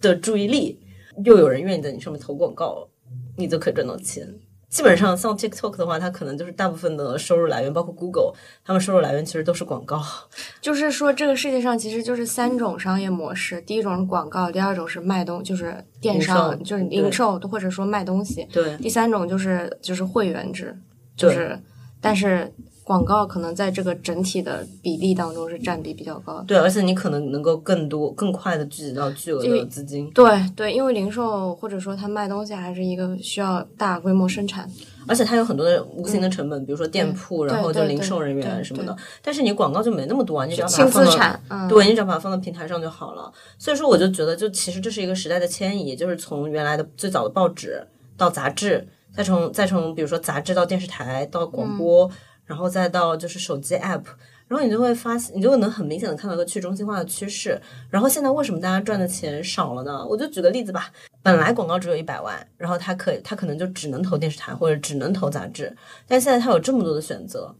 [0.02, 0.78] 的注意力，
[1.24, 2.88] 又有人愿意在你上面投广告，
[3.36, 4.26] 你就可以赚到钱。
[4.68, 9.98] 基本上像 TikTok 的话，它可能就是大部分的收入来源，包括 Google，他们收入来源其实都是广告。
[10.60, 20.76] 就是说这个世界上其实就是三种商业模式，第一种是广告，第二种是卖东，就是电商，就是零售或者说卖东西，对第三种就是就是会员制，
[21.16, 21.58] 就是
[21.98, 22.52] 但是
[22.88, 26.44] 广告可能在这个整体的比例当中是占比比较高的。
[26.44, 30.10] 对，而且你可能能够更多、更快的聚集到巨额的资金。
[30.12, 34.66] 对对，因为零售或者说它卖东西还是一个需要大规模生产，
[35.06, 38.96] 而且它有很多的无形的成本，比如说店铺，然后就零售人员什么的。
[39.22, 43.30] 但是你广告就没那么多啊，你只要把它轻放到资产，嗯，对你只要把它放到平台上就好了。
[43.58, 47.86] 所以说，我就觉得，就其实这是一个时代的迁移，就是从原来的最早的报纸
[48.16, 52.10] 到杂志，再从再从比如说杂志到电视台到广播，
[52.48, 54.02] 然后再到就是手机 app。
[54.48, 57.60] 然后你就会发现，你就能很明显的看到一个去中心化的趋势。
[57.90, 60.02] 然后现在为什么大家赚的钱少了呢？
[60.06, 60.90] 我就举个例子吧，
[61.22, 65.76] 本来广告只有一百万，然后他可他可能就只能投电视台或者只能投杂志，
[66.06, 67.54] 但现在他有这么多的选择，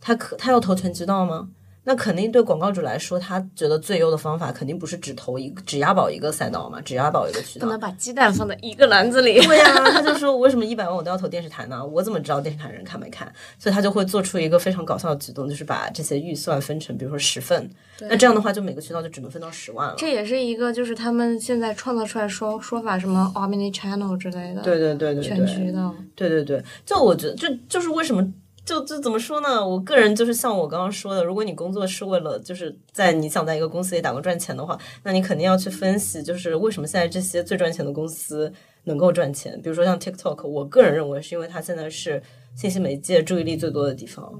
[0.00, 1.48] 他可他要投全渠道吗？
[1.84, 7.70] 那肯定对广告主来说，他觉得最优的方法肯定不是只投一个只押宝一个赛道嘛，只押宝一个渠道不。
[7.70, 9.40] 能把鸡蛋放在一个篮子里。
[9.46, 11.84] 对呀、他就说为什么一百万我都要投电视台呢？
[11.84, 13.32] 我怎么知道电视台人看没看？
[13.58, 17.68] 所以他就会做出一个非常搞笑的举动，就是把这些预算分成，比如说十份。
[18.00, 19.94] 那这样的话，就每个渠道就只能分到十万了。
[19.96, 25.94] 这也是一个，就是他们现在创造出来说说法，什么 omni channel 之类的，对对对对对，全渠道。
[26.14, 28.26] 对对对，就我觉得，就就是为什么，
[28.64, 29.66] 就就怎么说呢？
[29.66, 38.52] 我个人就是像我刚刚说的，如果你工作是为了就是在你想在一个公司里打工赚钱的话，那你肯定要去分析，就是为什么现在这些最赚钱的公司
[38.84, 39.60] 能够赚钱。
[39.62, 42.22] 比如说像 TikTok，我个人认为是因为它现在是
[42.54, 44.32] 信息媒介注意力最多的地方，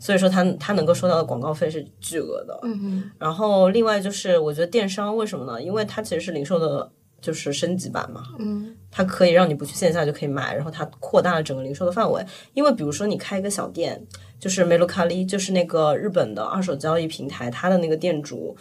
[0.00, 2.58] 所以说它它能够收到的广告费是巨额的。
[2.64, 5.62] 嗯哼，然后另外就是我觉得电商为什么呢？
[5.62, 6.90] 因为它其实是零售的，
[7.20, 8.22] 就是升级版嘛。
[8.38, 12.24] 嗯它可以让你不去线下就可以买，然后它扩大了整个零售的范围。
[12.54, 14.04] 因为比如说你开一个小店，
[14.40, 18.56] 就是梅洛卡利，就是那个日本的二手交易平台，它的那个店主，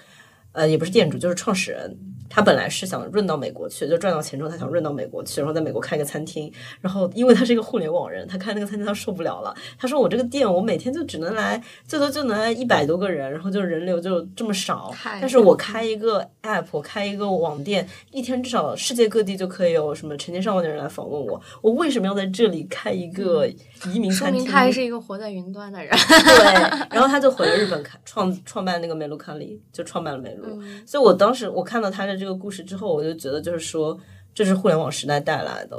[0.51, 1.97] 呃，也不是店主，就是创始人。
[2.29, 6.51] 他本来是想润到美国去，就赚到钱之后，他想润到美国去，然后在美国开一个餐厅。
[6.79, 9.53] 然后因为他是一个互联网人，他开那个餐厅他受不了了。
[9.77, 14.93] 他说：“我这个店我每天就只能来，最多就能来一百多个人，然后就人流就这么少。
[14.93, 21.41] 太但是我开一个 app，我开一个网店，一天至少世界各地就可以有什么成千上万的人来访问我。
[21.61, 24.39] 我为什么要在这里开一个移民餐厅？
[24.39, 25.89] 说明他还是一个活在云端的人。
[26.23, 26.53] 对，
[26.91, 30.47] 然后他就回了日本开创创办那个美露卡里，就创办了美露。
[30.61, 33.97] 嗯所以我当时我看到他的这个故事之后，我就觉得就是说，
[34.35, 35.77] 这是互联网时代带来的。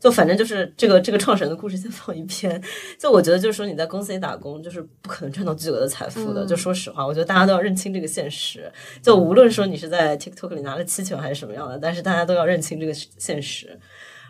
[0.00, 2.62] 就反正就是这个这个创始人的故事先放一边，
[2.96, 6.46] 就我觉得就是说你在公司里打工就是不可能赚到巨额的财富的。
[6.46, 8.70] 就说实话，我觉得大家都要认清这个现实。
[9.02, 13.76] 就无论说你是在 TikTok 里拿了期权还是什么样的，但是大家都要认清这个现实。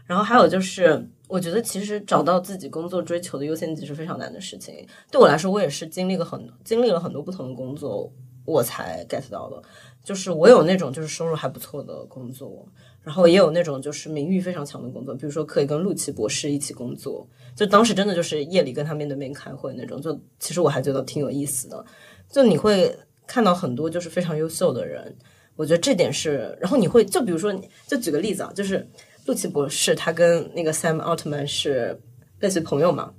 [0.07, 4.75] 然后还有就是，我觉得其实找到自己工作追求的优先级是非常难的事情。
[5.11, 8.11] 对我来说，我也是经历了很经历了很多不同的工作，
[8.47, 9.63] 我才 get 到的。
[10.05, 12.67] 就是我有那种就是收入还不错的工作，
[13.03, 21.85] 然后也有那种就是名誉非常强的工作，比如说可以跟陆琪博士一起工作，就当时真的就是夜里跟他面对面开会那种，就其实我还觉得挺有意思的。
[22.31, 22.95] 就你会
[23.27, 25.15] 看到很多就是非常优秀的人，
[25.57, 27.53] 我觉得这点是，然后你会就比如说，
[27.87, 28.89] 就举个例子啊，就是
[29.27, 32.01] 陆琪博士他跟那个 Sam Altman 是
[32.41, 33.13] 类似朋友嘛。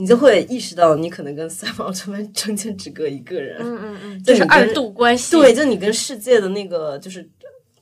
[0.00, 5.32] 你就会意识到你可能跟三毛这边 中间只隔一个人，嗯嗯嗯，就是二度关系。
[5.32, 7.28] 对，就你跟世界的那个就是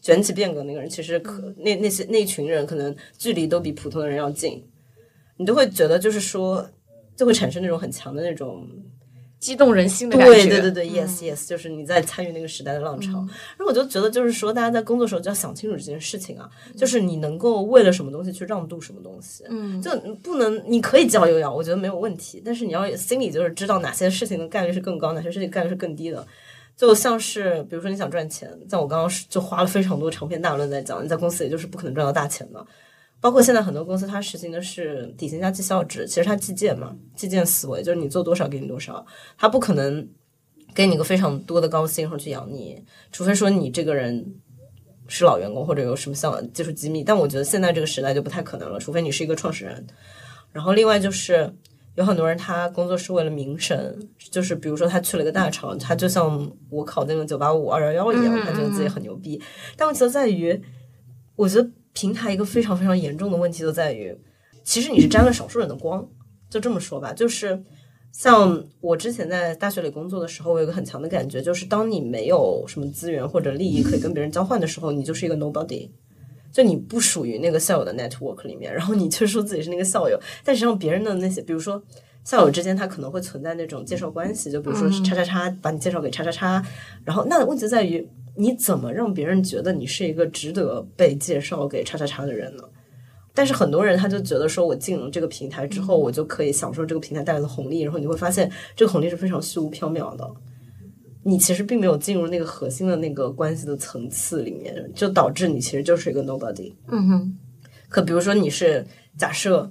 [0.01, 4.65] 卷起变革那个人，其实可那那些那群人可能距离都比普通的人要近，
[5.37, 6.67] 你都会觉得就是说，
[7.15, 8.67] 就会产生那种很强的那种
[9.39, 10.33] 激动人心的感觉。
[10.35, 13.13] 对对对对、y e s yes，就是你在参与那个时代的浪潮。
[13.57, 19.91] 然后我就觉得，就是说，大家在工作的时候就要想清楚这件事情啊，就是你能够为了什么东西去让渡什么东西，嗯，就
[20.23, 26.27] 不能你可以交友摇，我觉得没有问题，但是你要心里就是知道哪些事情的概率是更高，哪些事情概率是更低的。
[26.77, 32.67] 就像是比如说你想赚钱，像我刚刚就花了非常多长篇大论在讲，你在公司也就是不可能赚到大钱的。
[33.19, 39.05] 包括现在很多公司，它实行的是底薪加绩效制，其实它计件嘛，计件思维就是你做多少给你多少，
[39.37, 40.07] 它不可能
[40.75, 44.35] 给你个非常多的高薪然后去养你，除非说你这个人
[45.09, 49.85] 是老员工或者有什么像技术机密，但我觉得现在这个时代就不太可能了，除非你是一个创始人。
[50.53, 51.53] 然后另外就是
[51.97, 53.99] 有很多人他工作是为了名声，
[54.31, 59.43] 就是比如说他去了一个大厂，他就像我考那个九八五二幺幺一样，他觉得自己很牛逼，
[59.77, 60.63] 但问题就在于，
[61.35, 61.69] 我觉得。
[61.97, 64.15] 平台一个非常非常严重的问题就在于，
[64.63, 66.07] 其实你是沾了少数人的光，
[66.51, 67.59] 就这么说吧，就是
[68.13, 75.89] 像我之前在大学里工作的时候，我有一个很强的感觉，就是当你没有什么资源或者利益可以跟别人交换的时候，你就是一个 nobody，
[76.53, 81.83] 就你不属于那个校友的 network 里面，然后你却说自己是那个校友，但实际上别人的那些，比如说
[82.25, 86.63] 校友之间，他可能会存在那种介绍关系，就比如说叉叉叉把你介绍给叉叉叉，
[87.07, 88.07] 然后那问题在于。
[88.37, 92.63] 你怎么让别人觉得你是一个值得被介绍给叉叉叉的人呢？
[93.35, 100.27] 但是很多人他就觉得说，我进了这个平台之后，我就可以享受这个平台带来的红利，然后你会发现这个红利是非常虚无缥缈的。
[101.23, 106.73] 你其实并没有进入那个核心的那个关系的层次里面，就导致你其实就是一个 nobody。
[106.89, 107.39] 嗯哼。
[107.89, 108.87] 可比如说你是
[109.19, 109.71] 假设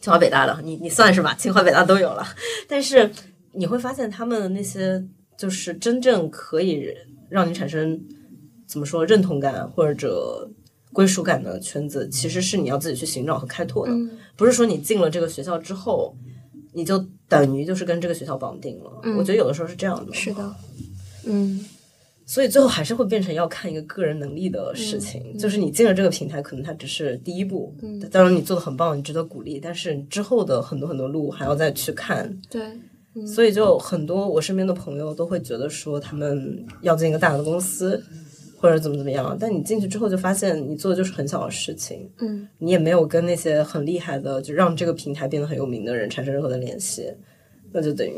[0.00, 2.24] 清华北大的，你你算是吧，清华北大都有了，
[2.68, 3.10] 但是
[3.52, 5.04] 你会发现他们的那些
[5.36, 6.92] 就是真正可以。
[7.28, 8.00] 让你产生
[8.66, 10.50] 怎么说认同感或者
[10.92, 13.92] 归属感的圈子，其实是你要自己去寻找和开拓的，
[14.36, 16.16] 不是说你进了这个学校之后，
[16.72, 18.90] 你就等于就是跟这个学校绑定了。
[19.18, 20.12] 我觉得有的时候是这样的。
[20.14, 20.54] 是的，
[21.24, 21.64] 嗯，
[22.24, 25.36] 所以最后还是会变成要看一个个人能力的事情。
[25.36, 27.74] 就是你进了这个平台，可能它只是第一步，
[28.10, 32.40] 当然你做的很棒，你值得鼓励，但是之后的很多很多路还要再去看。
[32.48, 32.62] 对。
[33.24, 38.02] 所以就很多我身边的朋友都会觉得说他们要进一个大的公司，
[38.58, 39.36] 或者怎么怎么样。
[39.38, 47.10] 但你进去之后就发现你做的就是很小的事情，嗯，你也没有跟那些很厉害的就让这个平台变得很有名的人产生任何的联系，
[47.72, 48.14] 那就等于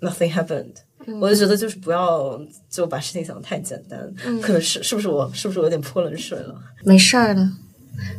[0.00, 0.74] nothing happened。
[1.20, 6.54] 我就觉得就是不要就把事情想的太简单，可能是是不是我是不是我有点泼冷水了？
[6.84, 7.44] 没事儿的。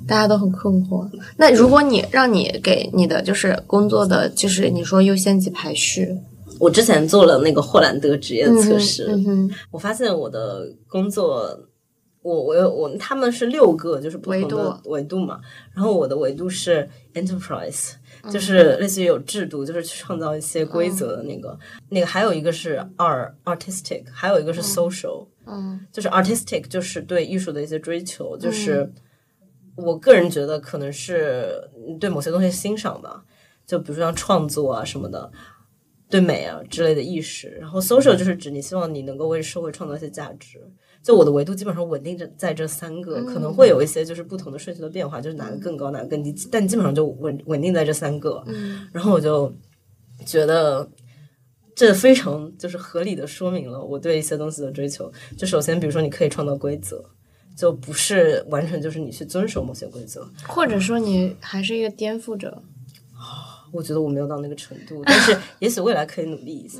[0.07, 1.09] 大家都很困惑。
[1.38, 6.17] 那如果你让你给你的就是工作的，就是你说优先级排序，
[6.59, 11.59] 我之前做了那个霍兰德职业测试，嗯我发现我的工作，
[12.21, 15.39] 我我有我他们是六个就是不同的维度嘛，
[15.74, 17.91] 然后我的维度是 enterprise，
[18.32, 21.57] 就是类似于有制度，就是去创造一些规则的那个，
[21.89, 28.89] 那个还有一个是 art artistic，还有一个是 social，嗯，就是 artistic 就是对艺术的一些追求，就是。
[29.76, 31.69] 我个人觉得可能是
[31.99, 33.24] 对某些东西欣赏吧，
[33.65, 35.32] 就比如说像创作啊什么的，
[36.09, 37.49] 对美啊之类的意识。
[37.59, 40.59] 然后 social 就是指你希望你能够为社会创造一些价值。
[41.01, 48.41] 就我的维度基本上稳定着在这三个，可能会有一些就是不同的顺序的变化，就是哪个更高哪个更低，但基本上就稳稳定在这三个。
[48.93, 49.53] 然后我就
[50.26, 50.89] 觉得
[51.76, 55.11] 这非常就是合理的说明了我对一些东西的追求。
[55.38, 57.03] 就首先，比如说你可以创造规则。
[57.56, 62.62] 就不是完全就是你去遵守某些规则，或者说你还是一个颠覆者。
[63.72, 66.80] 我觉得我没有到那个程度，但是 也许未来可以努力一下。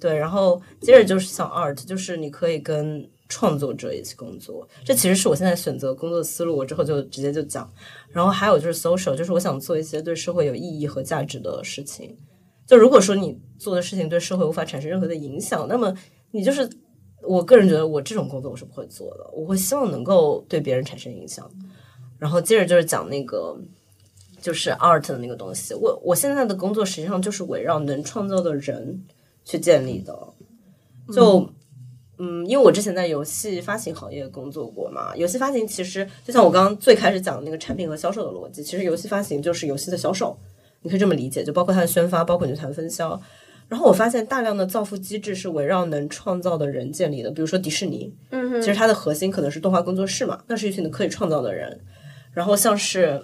[0.00, 6.56] 对，然后接着就是像 art，就是你可以跟创作者一起工作，这其实是我现在选择工作的思路。
[6.56, 7.72] 我之后就直接就讲。
[8.10, 12.16] 然后还有就是 social，就是我想做一些对社会有意义和价值的事情。
[12.66, 15.94] 就如果说你做的事情对社会无法产生任何的影响，那么
[16.32, 16.68] 你就是。
[17.26, 19.28] 我个人觉得，我这种工作我是不会做的。
[19.32, 21.50] 我会希望能够对别人产生影响。
[22.18, 23.56] 然后接着就是讲那个，
[24.40, 25.74] 就是 art 的那个东西。
[25.74, 29.04] 我我现在的工作实际上就是围绕能创造的人
[29.44, 30.16] 去建立的。
[31.12, 31.46] 就
[32.16, 40.38] 嗯，因为我之前在游戏发行行业工作过嘛，游戏发行其实就像我刚刚最开始讲的那个产品和销售的逻辑，其实游戏发行就是游戏的销售，
[40.82, 43.20] 你可以这么理解，就包括它的宣发，包括你的谈分销。
[43.74, 51.80] 然后我发现大量的造富机制是围绕能创造的人建立的，比如说迪士尼，嗯，其实它的核心可能是动画工作室嘛，那是一群可以创造的人。
[52.32, 53.20] 然后像是，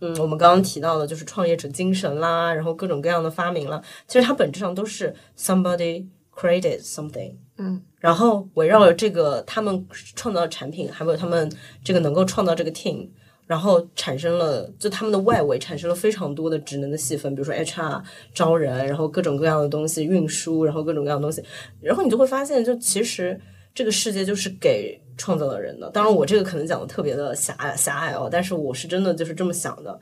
[0.00, 7.36] 嗯，我们刚刚提到的就是创业者精神啦，然后各种各样的发明啦，其实它本质上都是 somebody created something。
[7.58, 9.86] 嗯，然后围绕着这个他们
[10.16, 11.48] 创造的产品，还有他们
[11.84, 13.08] 这个能够创造这个 team，
[13.46, 21.42] 然后产生了就他们的外围产生了非常多的职能的细分，比如说 HR 招人，然后各种各样的东西运输，然后各种各样的东西，
[21.80, 23.38] 然后你就会发现，就其实
[23.74, 25.90] 这个世界就是给创造的人的。
[25.90, 29.98] 当然，我这个可能讲的特别的狭隘狭隘哦，但是我是真的就是这么想的。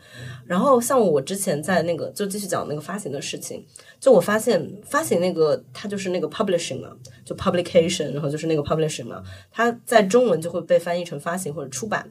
[0.47, 3.65] 然后像我之前在那个就继续讲那个发行的事情，
[3.99, 6.91] 就我发现发行那个它就是那个 publishing 嘛，
[7.25, 12.09] 就 publication，然后就是那个 publishing 嘛，它在中文就会被翻译成发行或者出版。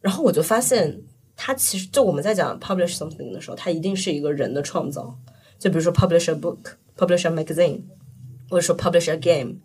[0.00, 1.02] 然后我就发现，
[1.36, 5.16] 它其实就我们在讲 publish something 的时候，它一定是一个人的创造。
[5.58, 7.82] 就比如说 publish a book，publish a magazine，
[8.48, 9.56] 或者说 publish a game，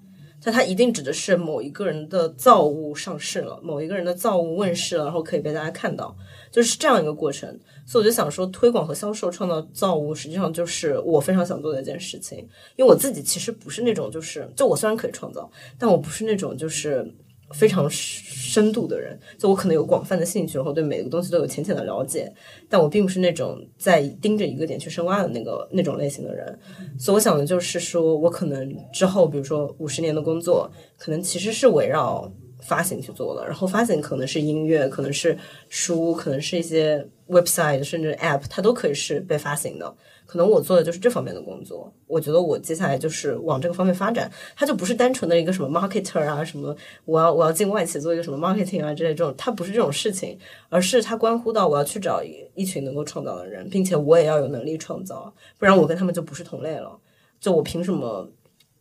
[0.43, 6.15] 但它一定指的是某一个人的造物上市了，某一个人的造物问世了，然后可以被大家看到，
[6.51, 7.47] 就是这样一个过程。
[7.85, 12.39] 所以我就想说，推广和销售创造造物，实际上就是我非常想做的一件事情。
[12.75, 17.13] 因为我自己其实不是那种，就是就我虽然可以创造，但我不是那种就是。
[17.51, 22.31] 非常深度的人，就我可能有广泛的兴趣，然后对每个东西都有浅浅的了解，
[22.69, 26.59] 但我并不是那种在盯着一个点去深挖的那个那种类型的人。
[26.97, 32.31] 所以我想的就是说，我可能之后，比如说五十年的工作，可能其实是围绕
[32.61, 33.45] 发行去做的。
[33.45, 35.37] 然后发行可能是音乐，可能是
[35.69, 39.95] 书，可能是一些 website，甚至 app，它都可以是被发行的。
[40.33, 46.75] 可能我做的就是这方面的工作，我觉得我接下来就是往这个方面发展，它就不是单纯的一个什么 marketer 啊，什么
[47.05, 50.35] 我要我要进外企做一个什么 marketing 啊之类这种，它不是这种事情，
[50.69, 56.97] 而是它关乎到我要去找一一群能够创造的人，并且我也要有能力创造，不然我跟他们就不是同类了，
[57.39, 58.27] 就我凭什么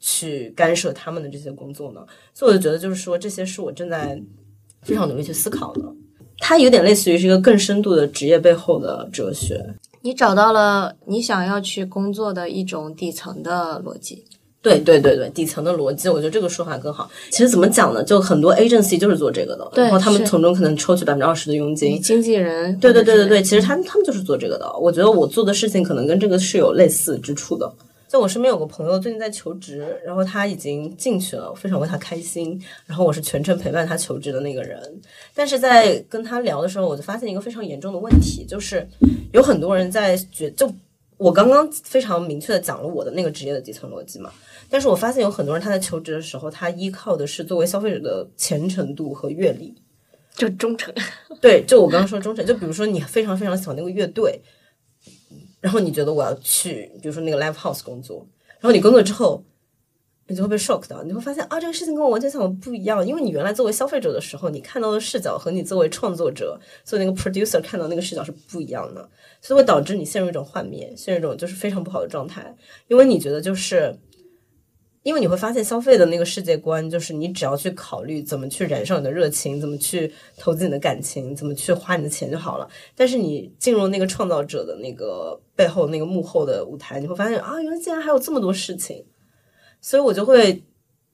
[0.01, 2.01] 去干涉他们的这些工作呢？
[2.33, 4.19] 所以我就觉得就是说，这些是我正在
[4.81, 5.83] 非常努力去思考的，
[6.39, 9.63] 它有点类似于是一个更深度的职业背后的哲学。
[10.03, 14.25] 你找到了你想要去工作的一种底层的逻辑，
[14.61, 17.09] 对对对对，底层的逻辑，我觉得这个说法更好。
[17.31, 18.03] 其实怎么讲呢？
[18.03, 22.01] 就很多 agency 就是做这个的，然后他们从中可能抽取百分之二十的佣金。
[22.01, 24.71] 经纪人，对对对对对，其实他他们就是做这个的。
[24.79, 27.73] 我觉得我做的事情可能跟这个是有类似之处的。
[28.13, 32.63] 就我身边有个朋友最近在求职，然后他已经进去了，非常为他开心。
[32.85, 34.79] 然后我是全程陪伴他求职的那个人，
[35.33, 38.87] 但是在跟他聊的时候，我就发现一个非常严重的问题，就是
[39.33, 40.71] 有很多人在觉，就
[41.17, 44.31] 我刚刚非常明确的讲了我的那个职业的底层逻辑嘛，
[44.69, 49.75] 但是我发现有很多人他在求职的时候，他依靠的是作为消费者的虔诚度和阅历，
[50.35, 50.95] 就忠诚。
[51.41, 54.39] 对，就我刚刚说忠诚，就比如说你非常非常喜欢那个乐队。
[55.63, 58.27] 然后你觉得我要去，比如说那个 live house 工作，
[58.61, 59.43] 然后你工作之后，
[60.27, 69.09] 你就会被 shock 到，你会发现啊，这个事情跟我完全想的不一样，因为你原来作为消费者的时候，你看到的视角和你作为创作者，做那个 producer 看到那个视角是不一样的，
[69.41, 72.55] 所以会导致你陷入一种幻灭，陷入一种就是非常不好的状态，
[72.89, 73.97] 因为你觉得就是。
[75.03, 82.69] 因为你会发现，消费的那个世界观就是你只要去考虑怎么去燃烧你的热情，怎么去投资你的感情，怎么去花你的钱就好了。
[82.95, 89.05] 但是你进入那个创造者的那个背后那个幕后的舞台，你会发现啊，原来竟然还有这么多事情。
[89.81, 90.63] 所以我就会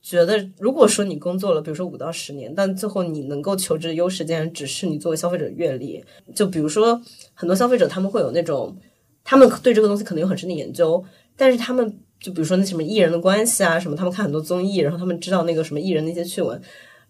[0.03, 7.01] 觉得，如果说你工作了，比如说五到十年，但最后你能够求职的优势竟然只是你作为消费者阅历，就比如说
[7.33, 8.77] 很多消费者他们会有那种，
[9.25, 11.03] 他们对这个东西可能有很深的研究，
[11.35, 12.01] 但是他们。
[12.21, 16.61] 就比如说那什么艺人的关系啊，什么他们看很多综艺，然后他们知道那个什么艺人的一些趣闻，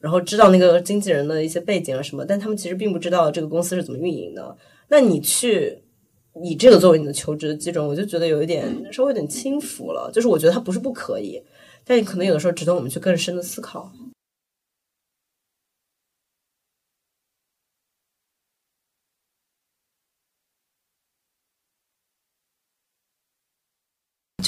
[0.01, 4.57] 然后知道那个经纪人的一些背景啊什么，但他们其实并不知道这个公司是怎么运营的。
[4.89, 5.83] 那你去
[6.43, 10.11] 以这个作为你的求职的基准，我就觉得有一点稍微有点轻浮了。
[10.13, 11.43] 就是我觉得他不是不可以，
[11.85, 13.91] 但可能有的时候值得我们去更深的思考。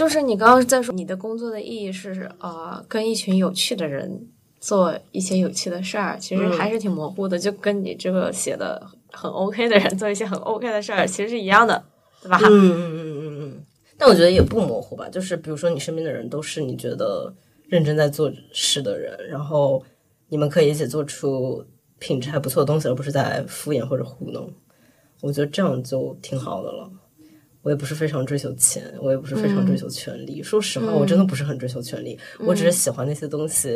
[0.01, 4.27] 就是你刚刚在说你的工作的意义是呃跟一群有趣的人
[4.59, 8.83] 做一些有趣的事儿，其实还是挺模糊的，就跟你这个写的
[9.13, 11.85] 很 OK 的人做一些很 OK 的事儿，其实是一样的，
[12.23, 12.39] 对吧？
[12.45, 13.65] 嗯嗯嗯嗯嗯。
[13.99, 17.31] 但我觉得也不模糊吧，就是比如说你身边的人都是你觉得
[17.69, 19.85] 认真在做事的人，然后
[20.31, 21.63] 你们可以一起做出
[21.99, 24.51] 品质还不错的东西，而不是在敷衍或者糊弄。
[25.21, 26.91] 我觉得这样就挺好的了。
[27.63, 30.43] 我也不是非常追求钱，我也不是非常追求权利。
[30.43, 33.69] 说实话，我真的不是很追求权利，我只是喜欢那些东西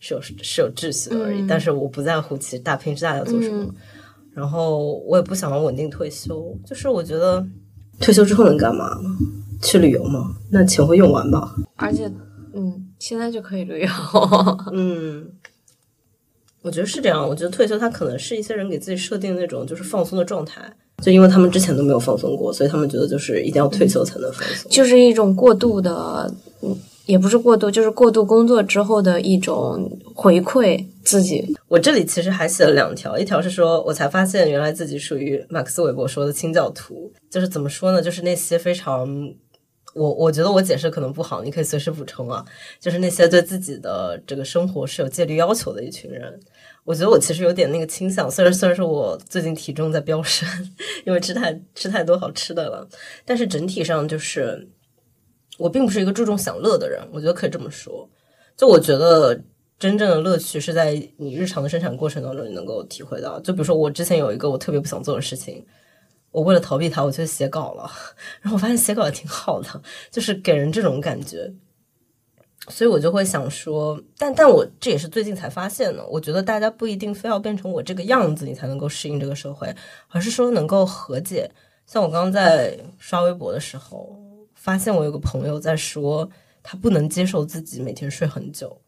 [0.00, 1.46] 是有是有秩序的而已。
[1.46, 3.72] 但是我不在乎其实大平之大要做什么，
[4.32, 6.58] 然后我也不想要稳定退休。
[6.66, 7.46] 就是我觉得
[8.00, 8.98] 退休之后能干嘛？
[9.62, 10.34] 去旅游吗？
[10.50, 11.54] 那钱会用完吧。
[11.76, 12.10] 而且，
[12.52, 13.88] 嗯，现在就可以旅游。
[14.74, 15.30] 嗯，
[16.62, 17.28] 我觉得是这样。
[17.28, 20.76] 我觉得退休它可能是一些人给自己设定那种就是放松的状态。
[21.02, 26.32] 就因为他们之前都没有放松过，所以他们觉得就是一定要退休才能放松，就是一种过度的，
[26.62, 26.74] 嗯，
[27.06, 31.44] 也不是过度，就是过度工作之后的一种回馈自己。
[31.66, 38.00] 我这里其实还写了两条，一条是说我才发现原来自己属于马克思韦伯说的清教徒，就是怎么说呢？
[38.00, 39.08] 就是那些非常，
[39.94, 42.44] 我我觉得我解释可能不好，你可以随时补充啊。
[42.78, 46.38] 就是那些对自己的这个生活是有戒律要求的一群人。
[46.84, 50.48] 我觉得我其实有点那个倾向，虽然虽然说我最近体重在飙升，
[51.04, 52.88] 因为吃太吃太多好吃的了，
[53.24, 54.68] 但是整体上就是
[55.58, 58.08] 我并不是一个注重享乐的人，我觉得可以这么说。
[58.56, 59.40] 就我觉得
[59.78, 63.38] 真正的乐趣是在你日常的生产过程当中你能够体会到。
[63.40, 65.64] 就比如说我之前有一个我特别不想做的事情，
[66.32, 67.88] 我为了逃避它，我去写稿了，
[68.42, 71.52] 然后我发现写稿也挺好的，就是给人这种感觉。
[72.68, 76.06] 所以我就会想说，但但我这也是最近才发现的。
[76.06, 79.74] 我觉得大家不一定非要变成我这个样子，你才能够适应这个社会，
[80.08, 81.50] 而是说能够和解。
[81.86, 84.16] 像我刚刚在刷微博的时候，
[84.54, 86.28] 发现我有个朋友在说，
[86.62, 88.80] 他不能接受自己每天睡很久，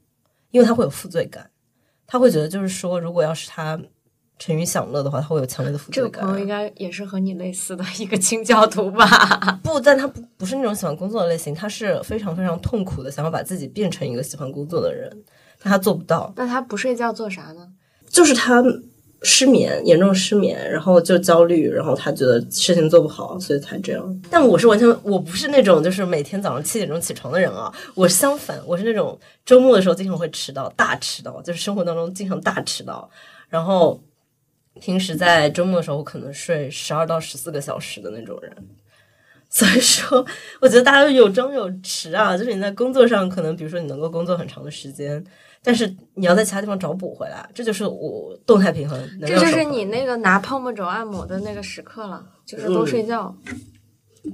[0.50, 1.50] 因为他会有负罪感，
[2.06, 3.80] 他会觉得就是说，如果要是他。
[4.36, 6.12] 沉于享乐的话，他会有强烈的负罪感。
[6.12, 9.06] 这个朋友应该也是和你类似的一个清教徒吧？
[9.62, 15.08] 不，但他不不是那种喜欢工作的类型，他是非常非常痛苦的，想要把自己变成一个喜欢工作的人，
[15.62, 16.32] 但他做不到。
[16.36, 17.68] 那他不睡觉做啥呢？
[18.10, 18.62] 就是他
[19.22, 24.22] 失眠，严重失眠，然后就焦虑，然后他觉得事情做不好，所以才这样。
[24.28, 29.16] 但我是完全，我不是那种就是每天早上七点钟起床的人啊，我是相反，我是那种
[29.46, 33.08] 周末的时候经常会迟到，大迟到，就是生活当中经常大迟到，
[33.48, 34.02] 然后。
[34.80, 38.52] 平时在周末的时候，可能睡十二到十四个小时的那种人，
[39.48, 40.24] 所以说，
[40.60, 42.36] 我觉得大家有争有持啊。
[42.36, 45.24] 就是你在工作上，可能比如说你能够工作很长的时间，
[45.62, 49.00] 但是你要在其他地方找补回来，这就是我动态平衡。
[49.20, 53.32] 这就是你那个拿泡沫轴按摩的那个时刻了，就是多睡觉。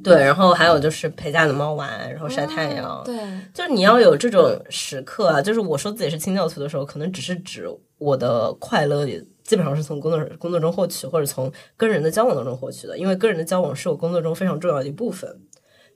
[0.02, 3.02] 对，然后还有就是陪家里的猫玩，然后晒太阳。
[3.04, 3.16] 对，
[3.52, 5.42] 就是你要有这种时刻啊。
[5.42, 7.66] 就是我说自己是清教徒的时候，可能只是指
[7.98, 9.06] 我的快乐。
[9.50, 12.96] 基本上是从工作工作中获取，或者从跟人的交往当中获取的。
[12.96, 15.28] 因为跟人的交往是我工作中非常重要的一部分。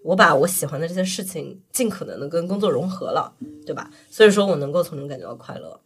[0.02, 3.32] 我把我喜欢的这些事情尽可能的跟工作融合了，
[3.64, 3.88] 对吧？
[4.10, 5.80] 所以说我能够从中感觉到快乐。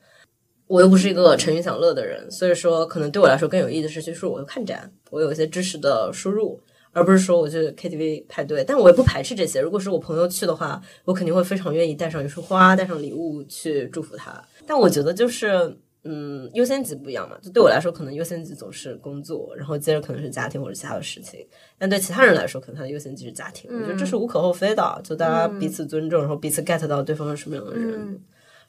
[0.66, 6.58] 我又不是一个沉鱼享乐的人，所以说可能对我来说更有意义的是，就是我看展，我有一些知识的输入，
[6.92, 8.64] 而不是说我去 KTV 派对。
[8.64, 9.60] 但我也不排斥这些。
[9.60, 14.42] 如果是我朋友去的话，我肯定会非常愿意带上一束花，带上礼物去祝福他。
[14.66, 15.76] 但我觉得就是。
[16.04, 21.44] 嗯，优先级不一样嘛，就对我来说，可能优先级总是工作，然后接着可能是家庭或者其他的事情。
[21.76, 23.68] 但对其他人来说，可能他的优先级是家庭。
[23.70, 28.18] 我觉得这是无可厚非的，就大家彼此尊重，然后彼此 get 到对方是什么样的人。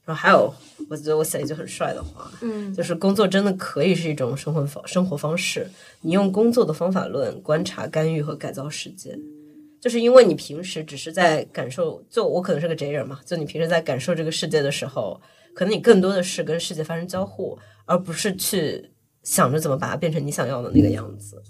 [0.04, 0.52] 然后还有，
[0.90, 5.68] 我觉得我写了一句很帅的话，嗯，就是工作真的可以是一种生活方生活方式。
[6.02, 9.16] 你用工作的方法论观察、干预和改造世界，
[9.80, 15.22] 就是因为你平时只是在感受，就我可能是个 J 人嘛，就你平时在感受这个世界的时候。
[15.54, 18.90] 可能你更多的是跟世界发生交互，而不是去
[19.24, 21.42] 想着怎么把它变成你想要的那个样子。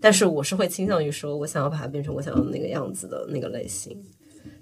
[0.00, 3.96] 但是我是会倾向于说，我想要把它变成我想要的那个样子的那个类型，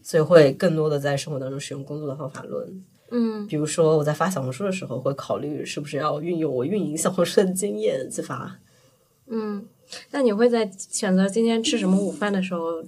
[0.03, 2.85] 所以会更多的在生活当中使用工作的方法论。
[3.11, 8.59] 嗯，比如说我在发小红书的时候，会考虑是不是要运用我运营小红书的经验去发。
[9.29, 9.67] 嗯，
[10.11, 12.83] 那你会在选择今天吃什么午饭的时候？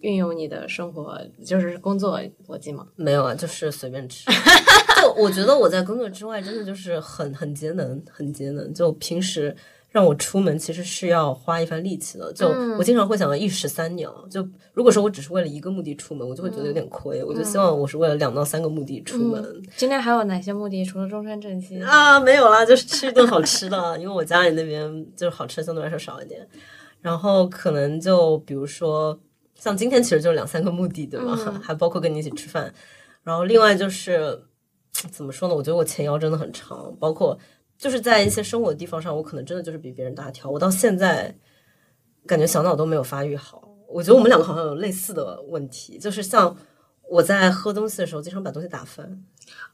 [0.00, 2.86] 运用你的生活就是工作逻辑吗？
[2.94, 4.26] 没有啊，就是随便吃。
[5.04, 8.72] 就我觉得我在工作之外真的就是很很节能，很节能。
[8.72, 9.54] 就平时
[9.90, 12.32] 让我出门其实是要花一番力气的。
[12.32, 12.48] 就
[12.78, 14.12] 我经常会想到一石三鸟。
[14.30, 17.22] 就如果说我只是为了一个目的出门，我就会觉得有点亏。
[17.22, 19.62] 我就希望我是为了两到三个目的出门。
[19.76, 20.84] 今天还有哪些目的？
[20.84, 23.98] 除了中山振兴啊，没有啦，就是吃一顿好吃的。
[23.98, 26.46] 因为我家里那边就是好吃相对来说少一点。
[27.00, 29.18] 然后可能就比如说。
[29.56, 31.34] 像今天其实就是两三个目的，对吧？
[31.62, 32.70] 还包括跟你一起吃饭，
[33.22, 34.38] 然后另外就是
[35.10, 35.54] 怎么说呢？
[35.54, 37.38] 我觉得我前腰真的很长，包括
[37.78, 40.50] 就是在一些生活的地方上，我可能真的就是比别人大条。
[40.50, 41.34] 我到现在
[42.26, 43.68] 感觉小脑都没有发育好。
[43.88, 46.56] 我觉得我们两个好像有类似的问题，就是像
[47.08, 49.24] 我在喝东西的时候，经常把东西打翻。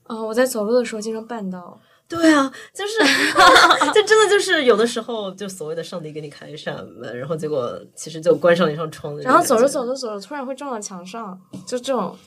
[0.02, 1.80] 啊，我在走路的时候经常绊到。
[2.08, 2.98] 对啊，就是，
[3.94, 9.16] 就真的就是有的时候，就所谓的上帝给你开一扇门，然后结果其实就关上了一扇窗。
[9.20, 12.18] 然后走着走着走着，突然会撞到墙上，就这种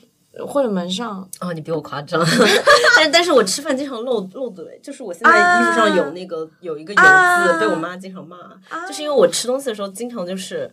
[0.46, 1.28] 或者门上。
[1.40, 2.24] 哦，你比我夸张，
[2.96, 8.36] 但但是我吃饭经常漏漏嘴，就是我现在衣服上有那个有一个油渍，被我妈经常骂，
[8.86, 10.70] 就是因为我吃东西的时候经常就是。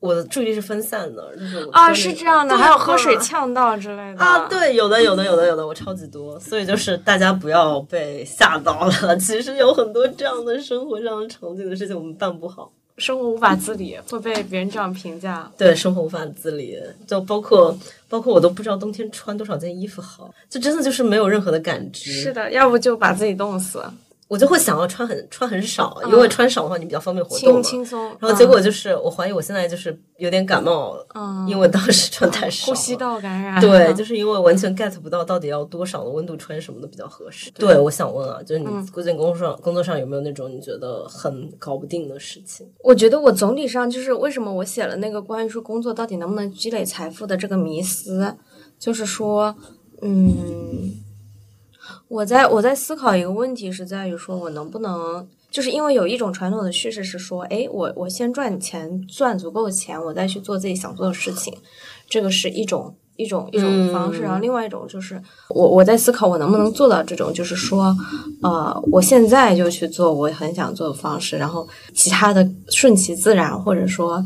[0.00, 12.70] 我的注意力是分散的，就是啊，是这样的，还有喝水呛到之类的啊，对，有的，有的，有的，有的，我超级多，所以就是大家不要被吓到了，其实有很多这样的生活上的场景的事情我们办不好。
[12.98, 15.50] 生活无法自理，会被别人这样评价。
[15.56, 16.76] 对，生活无法自理，
[17.06, 22.12] 就包括包括我都不知道冬天穿多少件衣服好，就真的就是没有任何的感知。
[22.12, 23.82] 是的，要不就把自己冻死。
[24.28, 27.62] 我就会想要穿很穿很少，因为穿少的话你比较方便活动嘛。
[27.62, 28.04] 轻轻松。
[28.20, 30.94] 然后结果就是，我怀疑我现在就是有点感冒，
[31.46, 32.66] 因为当时穿太少。
[32.66, 33.58] 呼吸道感染。
[33.58, 37.50] 对，就是因为完全 get 不到到底要多少的温度穿什么的比较合适。
[37.52, 42.68] 对，我想问啊，就是你最近工作上工作上有没有那种你觉得很搞不定的事情？
[42.80, 48.36] 我觉得我总体上就是为什么我写了那个关于说工作到底能不能积累财富的这个迷思，
[48.78, 49.56] 就是说，
[50.02, 51.07] 嗯。
[52.08, 61.52] 我在我在思考一个问题，是在于说我能不能，就是因为有一种传统的叙事是说，哎，我我先赚钱，赚足够的钱，我再去做自己想做的事情，
[62.08, 64.20] 这个是一种一种一种方式。
[64.20, 67.96] 然后另外一种就是我我在思考我能不能做到这种，就是说，
[68.42, 74.24] 呃，我现在就去做我很想做的方式，然后其他的顺其自然，或者说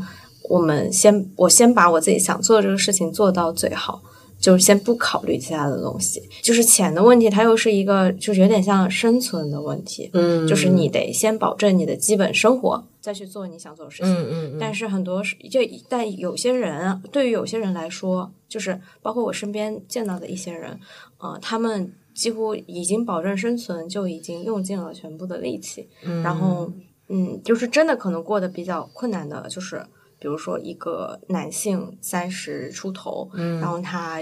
[0.49, 4.01] 我们先我先把我自己想做的这个事情做到最好。
[4.43, 10.09] 就先不考虑其他的东西，就是钱的问题，它又是一个，就是有点像生存的问题。
[10.11, 14.13] 嗯，就是你得先保证你的基本生活，再去做你想做的事情。
[14.13, 14.57] 嗯嗯。
[14.59, 20.77] 但是很多是，就但有些人，对于有些人来说，就是包括我身边见到的一些人，
[21.19, 25.87] 呃，他们几乎已经保证生存，就已经用尽了全部的力气。
[26.03, 26.21] 嗯。
[26.21, 26.69] 然后，
[27.07, 29.81] 嗯，就是真的可能过得比较困难的，就是。
[30.23, 34.21] 比如说，一个男性三十出头，嗯，然后他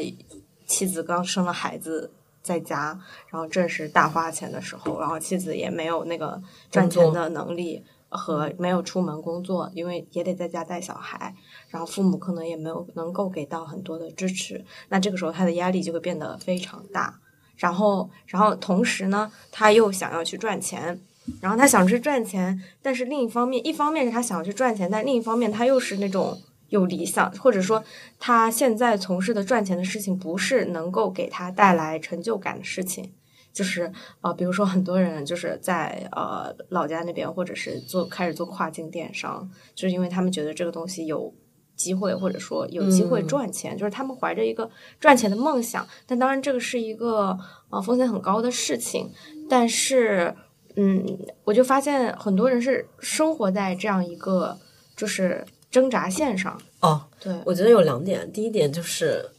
[0.65, 2.11] 妻子刚生了孩子
[2.41, 2.99] 在家，
[3.30, 6.41] 然后正是大花钱的时候，然后妻子也没有那个
[6.72, 11.36] 赚钱的能力和没有出门工作，因为也得在家带小孩，
[11.69, 17.19] 然后父母可能也没有能够给到很多的支持，那这个时候他的压力就会变得非常大，
[17.57, 20.99] 然后，然后同时呢，他又想要去赚钱。
[21.39, 26.35] 然后他想去赚钱，但是另一方面，一方面是他想要去赚钱，但另一方面他又是那种
[26.69, 27.84] 有理想，或者说
[28.19, 33.11] 他现在从事的赚钱的事情不是能够给他带来成就感的事情，
[33.53, 33.91] 就是
[34.22, 41.31] 呃，比如说很多人就是在呃老家那边，或者是做开始做跨境电商，就是因为他们觉得这个东西有
[41.76, 44.69] 机会，或者说有机会赚钱，就是他们怀着一个
[44.99, 47.38] 赚钱的梦想，但当然这个是一个
[47.69, 49.11] 呃风险很高的事情，
[49.48, 50.35] 但是。
[50.76, 51.06] 嗯，
[51.43, 54.57] 我就发现很多人是生活在这样一个
[54.95, 56.60] 就是挣扎线上。
[56.80, 59.30] 哦，对，我觉得有两点，第一点就是。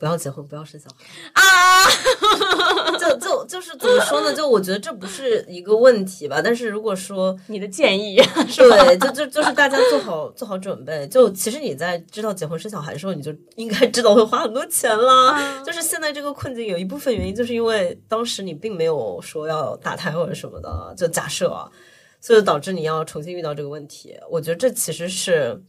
[0.00, 1.04] 不要结婚，不要生小孩
[1.34, 1.84] 啊！
[2.98, 4.32] 就就就是怎么说呢？
[4.32, 6.40] 就我觉得这不是一个问题吧。
[6.42, 11.06] 但是如果说你的建议，对，就就就是大家做好做好准备。
[11.08, 15.38] 就其实你在知道结婚生小孩的时候，你就应该知道会花很多钱啦。
[15.62, 21.68] 就是现在这个困境有一部分原因，就是因为当时你并没有说要打胎或者什么的，就假设啊，
[22.22, 24.16] 所以导致你要重新遇到这个问题。
[24.30, 25.62] 我觉得这其实是。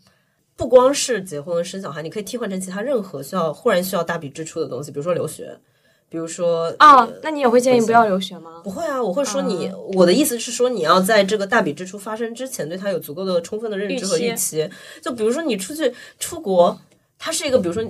[0.62, 5.58] 不光是结婚生小孩，你可以替换成其他任何需要忽然需要大笔支出的东西，比如说留学，
[6.08, 8.62] 比如说啊，那你也会建议不要留学吗？
[8.64, 14.70] 不会啊，我会说你，我的意思是说你要在这个大笔支出发生之前，对他有足够的充分的认知和预期。
[15.02, 16.80] 就比如说你出去出国，
[17.18, 17.84] 它是一个，比如说。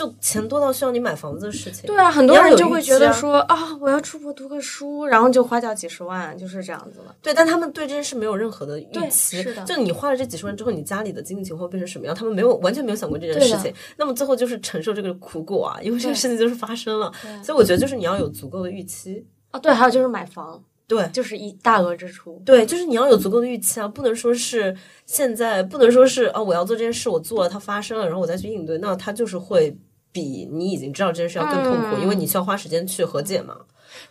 [0.00, 7.14] 就钱多到需要你买房子的事情，对啊，很多人就会觉得说啊，我要出国读个书，然后就花掉几十万，就是这样子了。
[7.20, 9.42] 对，但他们对这件事没有任何的预期。
[9.42, 9.62] 是的。
[9.64, 13.70] 就你花了这几十万之后，你家里的经济情况变成什么样，他们没有完全没有想过这件事情。
[13.98, 17.12] 那么最后就是承受这个苦果啊，因为这个事情就是发生了。
[17.44, 19.60] 所以我觉得就是你要有足够的预期啊。
[19.60, 22.40] 对，还有就是买房，对，就是一大额支出。
[22.46, 24.74] 对，就是你要有足够的预期啊，不能说是
[25.04, 29.76] 现在，不能说是啊，我要做这件事，我做了，它发生了，然后我再去应对，那它就是会。
[30.12, 33.56] 比你已经知道这件事要更痛苦，因为你需要花时间去和解嘛。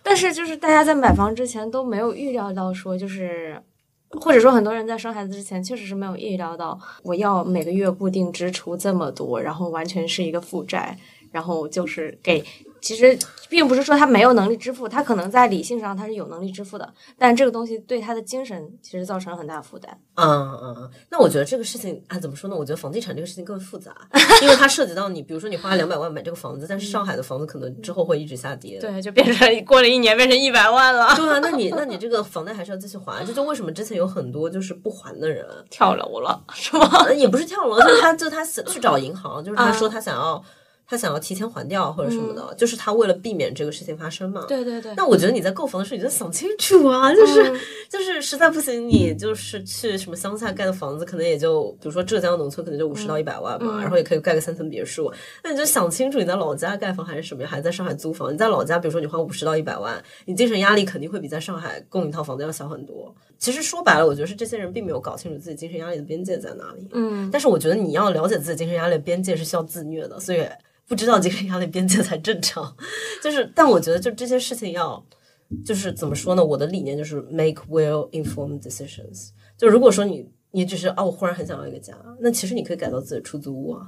[0.04, 3.62] 但是就是大家在买房之前都没有预料到说，就是
[4.20, 10.98] 或者说很多人在生孩子之前确实是没有预料到我要每个月固定支出这么多，然后完全是一个负债，
[11.32, 12.44] 然后就是给。
[12.82, 13.18] 其实
[13.50, 19.98] 并不是说他没有能力支付，他可能在理性上他是有能力支付的，但这个东西对他的精神其实造成了很大的负担。
[20.16, 22.56] 嗯嗯，那我觉得这个事情啊，怎么说呢？
[22.56, 23.96] 我觉得房地产这个事情更复杂，
[24.42, 31.16] 因为它涉及到你，比如说你花了两百万买这个房子，但是上海的房子可能之后会一直下跌，对，就变成过了一年变成一百万了。
[31.16, 37.12] 对啊，那你 那你这个房贷还是要继续还，这就为什么之前有很多就是不还的人跳楼了，是吗？
[37.14, 40.44] 也不是跳楼，就是他就他去找银行，就是他说他想要。
[40.90, 44.46] 他想要提前还掉或者什么的，就是他为了避免这个事情发生嘛。
[44.48, 44.92] 对对对。
[44.96, 47.54] 那我觉得你在购房的时候你就想清楚啊，就是
[47.88, 55.14] 就是实在不行，你就是去什么乡下盖的房子，可能也就比如说浙江农村可能就五十到一百万嘛，然后也可以盖个三层别墅。
[55.44, 58.34] 那你就想清楚你在老家盖房还是什么，还是在上海租房？
[58.34, 63.14] 你在老家，比如说你花五十到一百万，你精神压力肯定会比在上海供一套房子要小很多。
[63.40, 66.88] 其实说白了，我觉得是这些人并没有搞清楚自己精神压力的边界在哪里。
[66.92, 67.28] 嗯。
[67.32, 70.46] 但是我觉得你要了解自己精神压力的边界是需要自虐的，所以。
[70.88, 72.76] 不知道精神压力边界才正常，
[73.22, 75.06] 就是，但我觉得就这些事情要，
[75.64, 76.44] 就是怎么说呢？
[76.44, 79.30] 我的理念就是 make well informed decisions。
[79.56, 83.86] 就如果说你你只是啊，我忽然很想要一个家，那其实你可以改造自己的出租屋啊，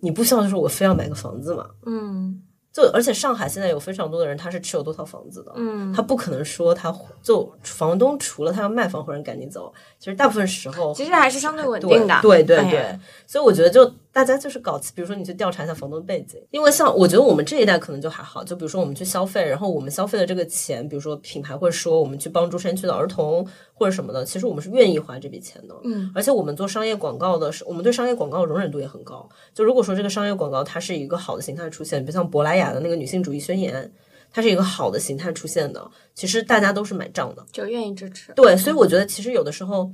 [0.00, 1.70] 你不需要就是我非要买个房子嘛。
[1.86, 2.42] 嗯。
[2.72, 33.40] 就而且上海现在有非常多的人，他是持有多套房子的，嗯，他不可能说他就房东除了他要卖房或者赶紧走，其实大部分时候其实还是相对稳定的，对对对，所以我觉得就大家就是搞，比如说你去调查一下房东背景，因为像我觉得我们这一代可能就还好，就比如说我们去消费，然后我们消费的这个钱，比如说品牌会说我们去帮助山区的儿童或者什么的，其实我们是愿意花这笔钱的，嗯，而且我们做商业广告的是，我们对商业广告容忍度也很高，就如果说这个商业广告它是一个好的形态出现，比如像珀莱雅的那个女性主义。
[33.40, 33.90] 宣言，
[34.30, 38.34] 它是一个好的形态出现的，其实大家都是买账的，就愿意支持。
[38.34, 39.90] 对，所以我觉得其实有的时候，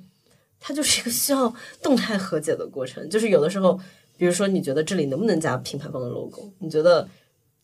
[0.59, 3.09] 它就是一个需要动态和解的过程。
[3.09, 3.79] 就是有的时候，
[4.17, 6.51] 比如说你觉得这里能不能加品牌方的 logo？
[6.59, 7.09] 你觉得，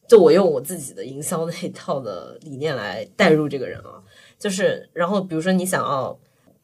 [0.07, 4.03] 就我用我自己的营销那一套的理念来带入这个人啊，
[4.39, 6.19] 就是然后比如说你想要。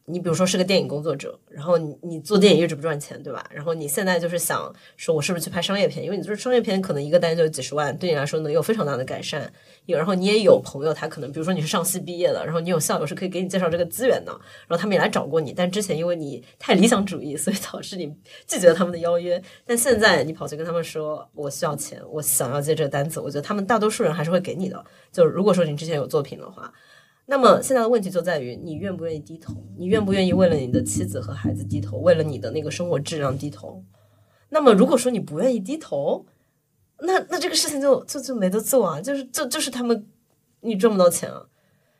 [0.08, 3.46] 你比如说是个电影工作者，然后你你做电影一直不赚钱，对吧？
[3.52, 6.04] 然后你现在就是想说，我是不是去拍商业片？
[6.04, 9.52] 因为你就是商业片，可能一个单就几十万，对你来说能有非常大的改善。
[9.86, 14.32] 有，然后你也有朋友，他可能比如说你是上戏毕业的，然后你有校友是可以给你介绍这个资源的，
[14.66, 18.06] 然后他们也来找过你，但之前因为你太理想主义，所以导致你
[18.46, 19.40] 拒绝了他们的邀约。
[19.66, 24.84] 但现在你跑去跟他们说，我需要钱，我想要接这个单子，我觉得他们大多数人还是会给你的。
[25.12, 26.72] 就如果说你之前有作品的话。
[27.30, 33.84] 那么现在的问题就在于你愿不愿意低头，你愿不愿意为了你的妻子和孩子低头，为了你的那个生活质量低头？
[34.48, 36.24] 那么如果说你不愿意低头，
[37.00, 40.06] 那那这个事情就就就没得做啊，就是就就是他们
[40.60, 41.44] 你赚不到钱啊。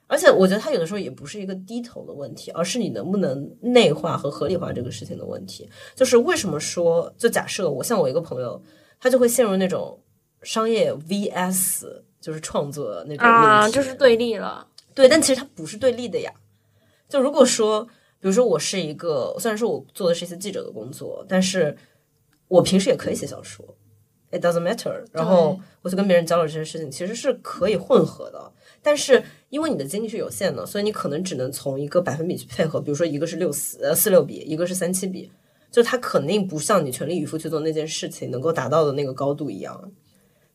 [0.07, 5.69] 而且我觉得他有的时候也不是一个低头的问题，而是你能不能内化和合理化这个事情的问题。
[5.95, 8.63] 就是为什么说，就假设我像我一个朋友，
[8.99, 10.01] 他就会陷入那种
[10.41, 11.85] 商业 vs
[12.19, 14.67] 就是创作那种啊，就是对立了。
[14.99, 16.33] 对，但其实它不是对立的呀。
[17.09, 17.85] 就如果说，
[18.19, 21.77] 比如说我是一个，虽然说我做的是一些记者的工作，但是
[22.49, 23.65] 我平时也可以写小说
[24.33, 25.05] ，it doesn't matter。
[25.13, 28.53] 然后我去跟别人交流这些事情，其实是可以混合的。
[28.83, 32.81] 但是因为你的精力是有限的，所以你可能只能从一个百分比去配合。
[32.81, 35.31] 比如说一个是六四呃四六比，一个是三七比，
[35.71, 39.93] 就它肯定不像你全力以赴去做那件事情能够达到的那个高度一样。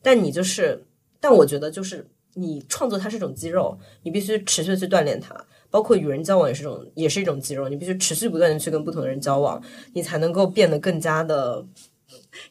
[0.02, 0.84] 但你就是，
[1.22, 2.06] 但我觉得就是。
[2.36, 5.36] 你创作它是一种肌肉，你必须持续的去锻炼它。
[5.70, 7.68] 包括与人交往也是种，也是一种肌肉。
[7.68, 9.60] 你必须持续不断的去跟不同的人交往，
[9.94, 11.66] 你才能够变得更加的，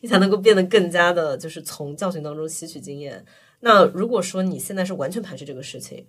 [0.00, 3.24] 你才能够变得更加的，就是从教训当中吸取经验。
[3.60, 6.04] 那如果说你现在是完全排斥这个事情，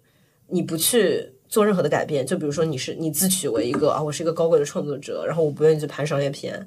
[0.47, 6.65] 你不去做任何的改变，就比如说你是你自诩为一个啊，我是一个高贵的创作者，然后我不愿意去拍商业片，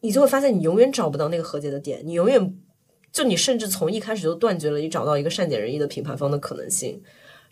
[0.00, 2.56] 你就会发现你永远找不到那个和解的点，你永远。
[3.12, 7.02] 就你甚至从一开始就断绝了你找到一个善解人意的品牌方的可能性，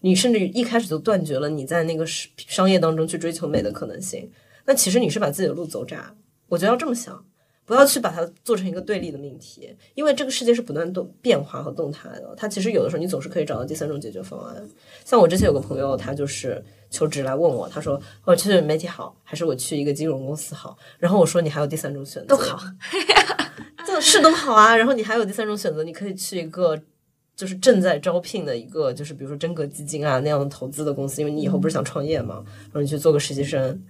[0.01, 4.31] 你甚至一开始就断绝了你在那个商业当中去追求美的可能性。
[4.65, 5.99] 那其实你是把自己的路走窄。
[6.49, 7.25] 我觉得要这么想，
[7.65, 12.35] 不要去把它做成一个对立的命题，因为这个世界是不断动变化和动态的。
[12.37, 14.67] 它其实有的时候你总是可以找到第三种解决方案。
[15.05, 20.77] 像我之前有个朋友，他就是求职来问我，他说我去媒体好，还是我去一个金融公司好？
[20.99, 22.61] 然后我说你还有第三种选择，都好。
[24.01, 26.81] 是都好啊，然后你还有第三种选择，你可以去一个
[27.35, 33.83] 就是正在招聘的一个，就是比如说真格基金啊那样的投资的公司，因为你以后不是想创业嘛，然后你去做个实习生，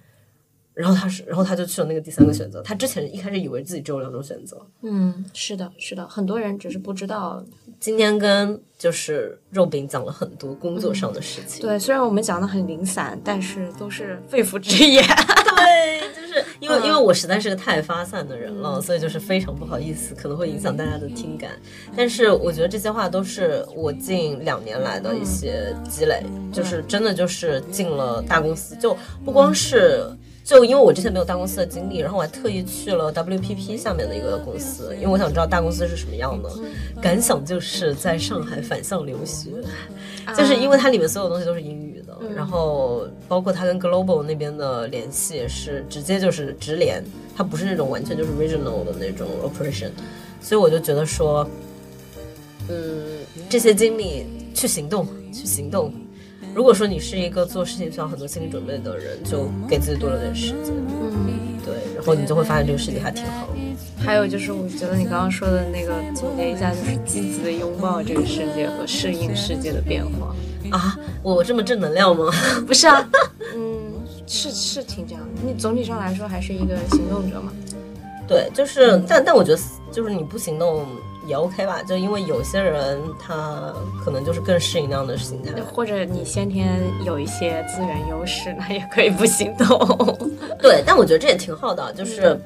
[0.73, 2.59] 然后他是，然后他就去了那个第三个选择。
[2.63, 7.45] 他之前一开始以为自己只有两种选择，嗯，是的，是的，很多人只是不知道。
[7.79, 15.99] 今天跟就是肉饼讲了很多工作上的事情，对，虽然我们讲的很零散，但是都是肺腑之言，对。
[16.13, 21.51] 就是因为因为我实在是个太发散的人了，所以就是非常不好意思，可能会影响大家的听感。
[21.95, 26.23] 但是我觉得这些话都是我近两年来的一些积累，
[26.53, 28.95] 就是真的就是进了大公司，就
[29.25, 30.05] 不光是
[30.49, 36.49] 就因为我之前没有大公司的经历，然后我还特意去了 WPP 下面的一个公司，因为我想知道大公司是什么样的。
[36.99, 39.51] 感想就是在上海反向留学，
[40.35, 42.17] 就是因为它里面所有东西都是英语的。
[42.35, 47.03] 然后包括它跟 global 那边的联系也是直接就是直连，
[47.37, 49.91] 它不是那种完全就是 regional 的那种 operation，
[50.41, 51.47] 所以我就觉得说，
[52.69, 53.05] 嗯，
[53.47, 55.93] 这些经历去行动，去行动。
[56.53, 60.73] 如果说你是一个做事情需要很多心理准备的人，就给自己多了点时间。
[60.89, 63.47] 嗯，对，然后你就会发现这个事情还挺好。
[63.97, 70.35] 还有就是，我觉得你刚刚说的那个总结一下，就是积极的拥抱这个世界和适应世界的变化
[70.71, 70.97] 啊！
[71.21, 72.31] 我这么正能量吗？
[72.65, 73.07] 不是啊，
[73.55, 73.93] 嗯，
[74.25, 75.41] 是是挺这样的。
[75.45, 77.51] 你总体上来说还是一个行动者嘛？
[78.27, 79.59] 对，就是，但但我觉得
[79.91, 80.85] 就是你不行动。
[81.29, 83.71] 也 OK 吧，就因为有些人他
[84.03, 90.17] 可能就是更适应那样的心态，或者你先天有一些资源优势， 那也可以不行动。
[90.59, 92.37] 对，但我觉得这也挺好的，就是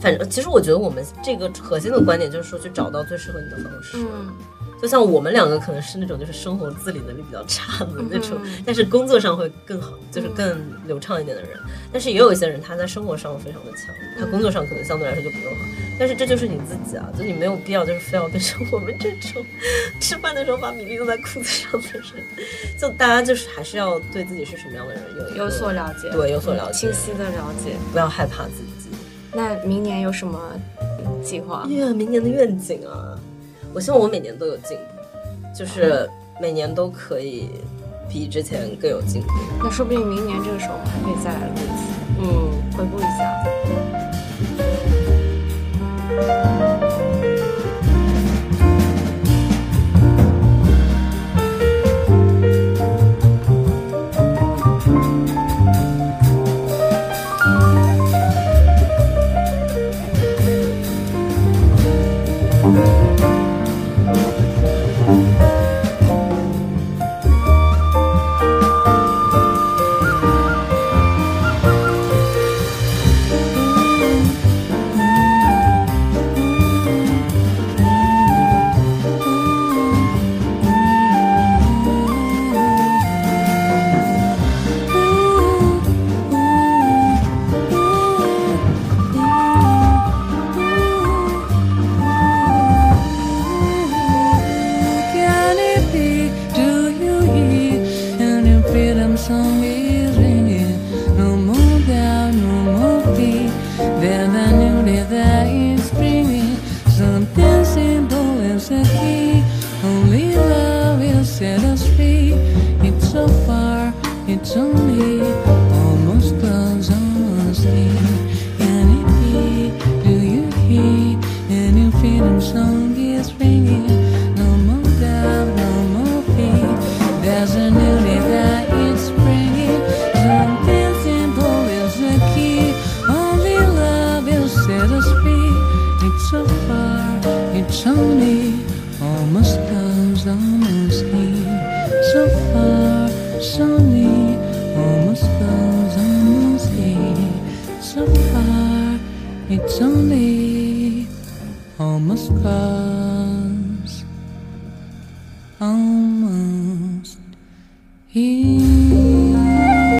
[0.00, 3.98] 反正其实我觉得我们这个核心的观点就是说去找到最适合你的方式。
[3.98, 4.32] 嗯。
[4.80, 11.58] 就像我们两个可能是那种就是生活自理能力比较差的那种，但是工作上会更好，就是更流畅一点的人。
[11.92, 15.60] 但是也有一些人他在生活上非常的强，他工作上可能相对来说就不用好。
[15.98, 19.42] 但是这就是你自己啊，就你没有必要就是非要变成我们这种
[19.98, 22.02] 吃饭的时候把米粒用在裤子上的人。
[22.78, 28.90] 就大家就是还是要对自己是什么样的人有有所了解，对，有所了解，清晰的了解，不要害怕自己。
[29.32, 30.38] 那明年有什么
[31.22, 31.66] 计划？
[31.70, 33.18] 呀，明年的愿景啊。
[33.76, 34.84] 我希望我每年都有进步，
[35.54, 36.08] 就是
[36.40, 37.50] 每年都可以
[38.08, 39.28] 比之前更有进步。
[39.62, 41.82] 那说不定明年这个时候我们还可以再来录一次，
[42.22, 42.26] 嗯，
[42.72, 43.06] 回顾一下。